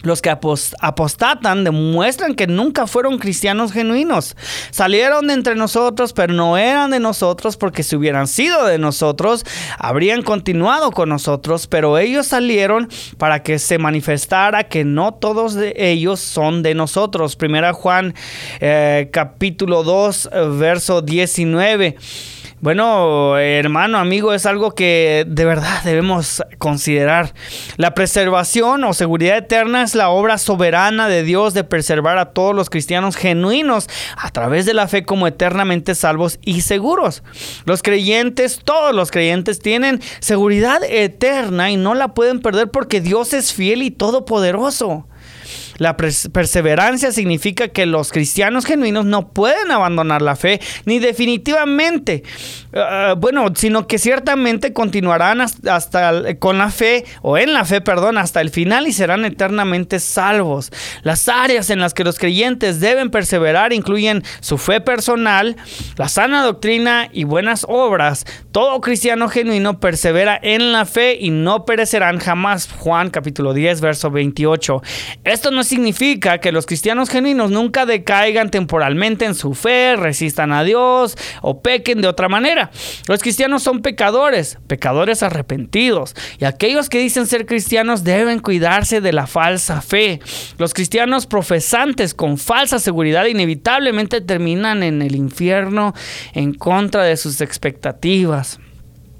Los 0.04 0.22
que 0.22 0.30
apostatan 0.30 1.64
demuestran 1.64 2.34
que 2.34 2.46
nunca 2.46 2.86
fueron 2.86 3.18
cristianos 3.18 3.72
genuinos. 3.72 4.36
Salieron 4.70 5.26
de 5.26 5.34
entre 5.34 5.56
nosotros, 5.56 6.12
pero 6.12 6.32
no 6.32 6.56
eran 6.56 6.90
de 6.90 7.00
nosotros 7.00 7.56
porque 7.56 7.82
si 7.82 7.96
hubieran 7.96 8.28
sido 8.28 8.66
de 8.66 8.78
nosotros, 8.78 9.44
habrían 9.78 10.22
continuado 10.22 10.92
con 10.92 11.08
nosotros, 11.08 11.66
pero 11.66 11.98
ellos 11.98 12.26
salieron 12.26 12.88
para 13.18 13.42
que 13.42 13.58
se 13.58 13.78
manifestara 13.78 14.64
que 14.64 14.84
no 14.84 15.14
todos 15.14 15.54
de 15.54 15.74
ellos 15.76 16.20
son 16.20 16.62
de 16.62 16.74
nosotros. 16.74 17.36
Primera 17.36 17.72
Juan 17.72 18.14
eh, 18.60 19.08
capítulo 19.10 19.82
2, 19.82 20.30
verso 20.58 21.02
19. 21.02 21.96
Bueno, 22.64 23.36
hermano, 23.36 23.98
amigo, 23.98 24.32
es 24.32 24.46
algo 24.46 24.70
que 24.70 25.26
de 25.28 25.44
verdad 25.44 25.82
debemos 25.84 26.42
considerar. 26.56 27.34
La 27.76 27.92
preservación 27.92 28.84
o 28.84 28.94
seguridad 28.94 29.36
eterna 29.36 29.82
es 29.82 29.94
la 29.94 30.08
obra 30.08 30.38
soberana 30.38 31.06
de 31.06 31.24
Dios 31.24 31.52
de 31.52 31.64
preservar 31.64 32.16
a 32.16 32.30
todos 32.32 32.56
los 32.56 32.70
cristianos 32.70 33.16
genuinos 33.16 33.86
a 34.16 34.30
través 34.30 34.64
de 34.64 34.72
la 34.72 34.88
fe 34.88 35.04
como 35.04 35.26
eternamente 35.26 35.94
salvos 35.94 36.38
y 36.40 36.62
seguros. 36.62 37.22
Los 37.66 37.82
creyentes, 37.82 38.60
todos 38.64 38.94
los 38.94 39.10
creyentes 39.10 39.58
tienen 39.58 40.00
seguridad 40.20 40.82
eterna 40.88 41.70
y 41.70 41.76
no 41.76 41.94
la 41.94 42.14
pueden 42.14 42.40
perder 42.40 42.70
porque 42.70 43.02
Dios 43.02 43.34
es 43.34 43.52
fiel 43.52 43.82
y 43.82 43.90
todopoderoso. 43.90 45.06
La 45.76 45.96
perseverancia 45.96 47.12
significa 47.12 47.68
que 47.68 47.86
los 47.86 48.12
cristianos 48.12 48.64
genuinos 48.64 49.04
no 49.04 49.28
pueden 49.28 49.70
abandonar 49.70 50.22
la 50.22 50.36
fe, 50.36 50.60
ni 50.84 50.98
definitivamente, 50.98 52.22
ah, 52.74 53.14
bueno, 53.18 53.46
sino 53.54 53.86
que 53.86 53.98
ciertamente 53.98 54.72
continuarán 54.72 55.40
hasta, 55.40 56.34
con 56.38 56.58
la 56.58 56.70
fe, 56.70 57.04
o 57.22 57.38
en 57.38 57.52
la 57.52 57.64
fe, 57.64 57.80
perdón, 57.80 58.18
hasta 58.18 58.40
el 58.40 58.50
final 58.50 58.86
y 58.86 58.92
serán 58.92 59.24
eternamente 59.24 59.98
salvos. 59.98 60.70
Las 61.02 61.28
áreas 61.28 61.70
en 61.70 61.80
las 61.80 61.94
que 61.94 62.04
los 62.04 62.18
creyentes 62.18 62.80
deben 62.80 63.10
perseverar 63.10 63.72
incluyen 63.72 64.22
su 64.40 64.58
fe 64.58 64.80
personal, 64.80 65.56
la 65.96 66.08
sana 66.08 66.44
doctrina 66.44 67.08
y 67.12 67.24
buenas 67.24 67.66
obras. 67.68 68.24
Todo 68.52 68.80
cristiano 68.80 69.28
genuino 69.28 69.80
persevera 69.80 70.38
en 70.40 70.72
la 70.72 70.84
fe 70.84 71.16
y 71.18 71.30
no 71.30 71.64
perecerán 71.64 72.18
jamás. 72.18 72.68
Juan 72.78 73.10
capítulo 73.10 73.52
10, 73.52 73.80
verso 73.80 74.10
28. 74.10 74.82
Esto 75.24 75.50
no 75.50 75.63
significa 75.64 76.38
que 76.38 76.52
los 76.52 76.66
cristianos 76.66 77.10
genuinos 77.10 77.50
nunca 77.50 77.86
decaigan 77.86 78.50
temporalmente 78.50 79.24
en 79.24 79.34
su 79.34 79.54
fe, 79.54 79.96
resistan 79.96 80.52
a 80.52 80.64
Dios 80.64 81.16
o 81.42 81.60
pequen 81.60 82.00
de 82.00 82.08
otra 82.08 82.28
manera. 82.28 82.70
Los 83.08 83.22
cristianos 83.22 83.62
son 83.62 83.82
pecadores, 83.82 84.58
pecadores 84.66 85.22
arrepentidos, 85.22 86.14
y 86.38 86.44
aquellos 86.44 86.88
que 86.88 86.98
dicen 86.98 87.26
ser 87.26 87.46
cristianos 87.46 88.04
deben 88.04 88.38
cuidarse 88.38 89.00
de 89.00 89.12
la 89.12 89.26
falsa 89.26 89.80
fe. 89.80 90.20
Los 90.58 90.74
cristianos 90.74 91.26
profesantes 91.26 92.14
con 92.14 92.38
falsa 92.38 92.78
seguridad 92.78 93.26
inevitablemente 93.26 94.20
terminan 94.20 94.82
en 94.82 95.02
el 95.02 95.14
infierno 95.14 95.94
en 96.32 96.54
contra 96.54 97.02
de 97.04 97.16
sus 97.16 97.40
expectativas. 97.40 98.60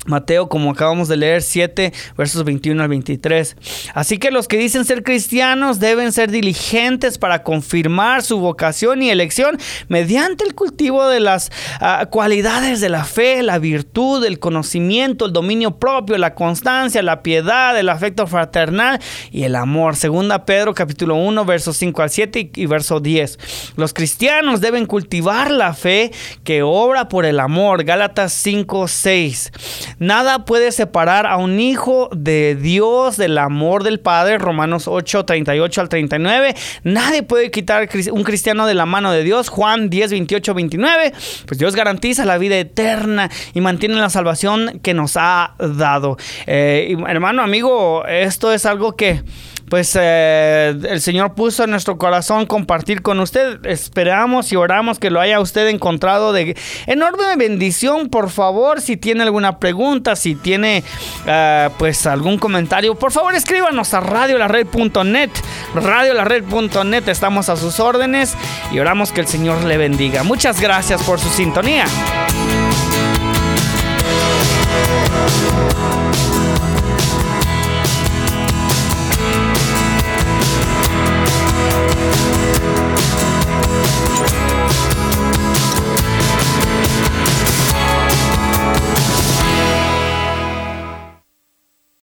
Mateo, 0.05 0.49
como 0.49 0.71
acabamos 0.71 1.09
de 1.09 1.17
leer, 1.17 1.43
7 1.43 1.93
versos 2.17 2.45
21 2.45 2.83
al 2.83 2.89
23. 2.89 3.57
Así 3.95 4.19
que 4.19 4.31
los 4.31 4.49
que 4.49 4.57
dicen 4.57 4.85
ser 4.85 5.03
cristianos 5.03 5.81
deben 5.81 6.13
ser 6.13 6.31
diligentes 6.31 7.19
para 7.19 7.43
confirmar 7.43 8.23
su 8.23 8.39
vocación 8.39 9.03
y 9.03 9.11
elección 9.11 9.59
mediante 9.89 10.45
el 10.45 10.55
cultivo 10.55 11.09
de 11.09 11.21
las 11.21 11.51
ah, 11.81 12.07
cualidades 12.11 12.81
de 12.81 12.89
la 12.89 13.05
fe, 13.05 13.43
la 13.43 13.59
virtud, 13.59 14.25
el 14.25 14.39
conocimiento, 14.39 15.27
el 15.27 15.33
dominio 15.33 15.79
propio, 15.79 16.19
la 16.19 16.35
constancia, 16.35 17.03
la 17.03 17.23
piedad, 17.23 17.79
el 17.79 17.89
afecto 17.89 18.27
fraternal 18.27 19.01
y 19.31 19.45
el 19.45 19.57
amor. 19.57 19.97
Segunda 19.97 20.45
Pedro 20.45 20.75
capítulo 20.75 21.17
1 21.17 21.45
versos 21.45 21.77
5 21.77 22.03
al 22.03 22.11
7 22.11 22.51
y, 22.55 22.63
y 22.63 22.67
verso 22.67 23.01
10. 23.01 23.39
Los 23.77 23.93
cristianos 23.93 24.61
deben 24.61 24.87
cultivar 24.87 25.51
la 25.51 25.75
fe 25.75 26.13
que 26.45 26.63
obra 26.63 27.09
por 27.09 27.25
el 27.25 27.41
amor. 27.41 27.85
Gálatas 27.85 28.33
5, 28.33 28.89
6. 28.89 29.53
Nada 29.99 30.45
puede 30.45 30.73
separar 30.73 31.27
a 31.27 31.37
un 31.37 31.61
hijo 31.61 32.09
de 32.15 32.57
Dios 32.57 33.17
del 33.17 33.39
amor 33.39 33.83
del 33.83 34.01
Padre, 34.01 34.39
Romanos 34.39 34.89
8, 34.89 35.25
38 35.25 35.81
al 35.81 35.89
39. 35.89 36.55
Nadie 36.83 37.23
puede 37.23 37.51
quitar 37.51 37.89
un 38.13 38.25
cristiano 38.25 38.67
de 38.67 38.75
la 38.75 38.87
mano 38.87 39.13
de 39.13 39.23
Dios, 39.23 39.49
Juan 39.49 39.91
10, 39.91 40.11
28, 40.11 40.55
29. 40.55 41.13
Pues 41.47 41.59
Dios 41.59 41.77
garantiza 41.77 42.25
la 42.25 42.39
vida 42.39 42.57
eterna 42.57 43.31
y 43.53 43.61
mantiene 43.61 43.97
la 43.97 44.11
salvación 44.11 44.81
que 44.83 44.95
nos 44.95 45.17
ha 45.17 45.55
dado. 45.59 46.17
Eh, 46.47 46.97
hermano, 47.07 47.43
amigo, 47.43 48.05
esto 48.07 48.53
es 48.53 48.67
algo 48.67 48.97
que 48.97 49.23
pues 49.69 49.97
eh, 50.01 50.75
el 50.89 51.01
Señor 51.01 51.35
puso 51.35 51.65
en 51.65 51.71
nuestro 51.71 51.97
corazón 51.99 52.47
compartir 52.47 53.03
con 53.03 53.21
usted. 53.21 53.65
Esperamos 53.65 54.53
y 54.53 54.57
oramos 54.57 54.99
que 54.99 55.11
lo 55.11 55.21
haya 55.21 55.41
usted 55.41 55.69
encontrado 55.69 56.33
de 56.33 56.57
enorme 56.87 57.37
bendición. 57.37 58.09
Por 58.09 58.31
favor, 58.31 58.81
si 58.81 58.97
tiene 58.97 59.23
alguna 59.23 59.59
pregunta, 59.59 60.17
si 60.17 60.35
tiene 60.35 60.83
eh, 61.27 61.71
pues 61.79 62.07
algún 62.07 62.39
comentario, 62.39 62.95
por 62.95 63.13
favor 63.13 63.35
escríbanos 63.35 63.95
a 63.95 64.01
radiolared.net. 64.01 65.31
Radiolared.net, 65.75 67.09
estamos 67.09 67.49
a 67.49 67.57
sus 67.57 67.81
órdenes 67.81 68.35
y 68.73 68.79
oramos 68.79 69.13
que 69.13 69.21
el 69.21 69.27
Señor 69.27 69.65
le 69.65 69.77
bendiga. 69.77 70.23
Muchas 70.23 70.61
gracias 70.61 71.03
por 71.03 71.19
su 71.19 71.29
sintonía. 71.31 71.87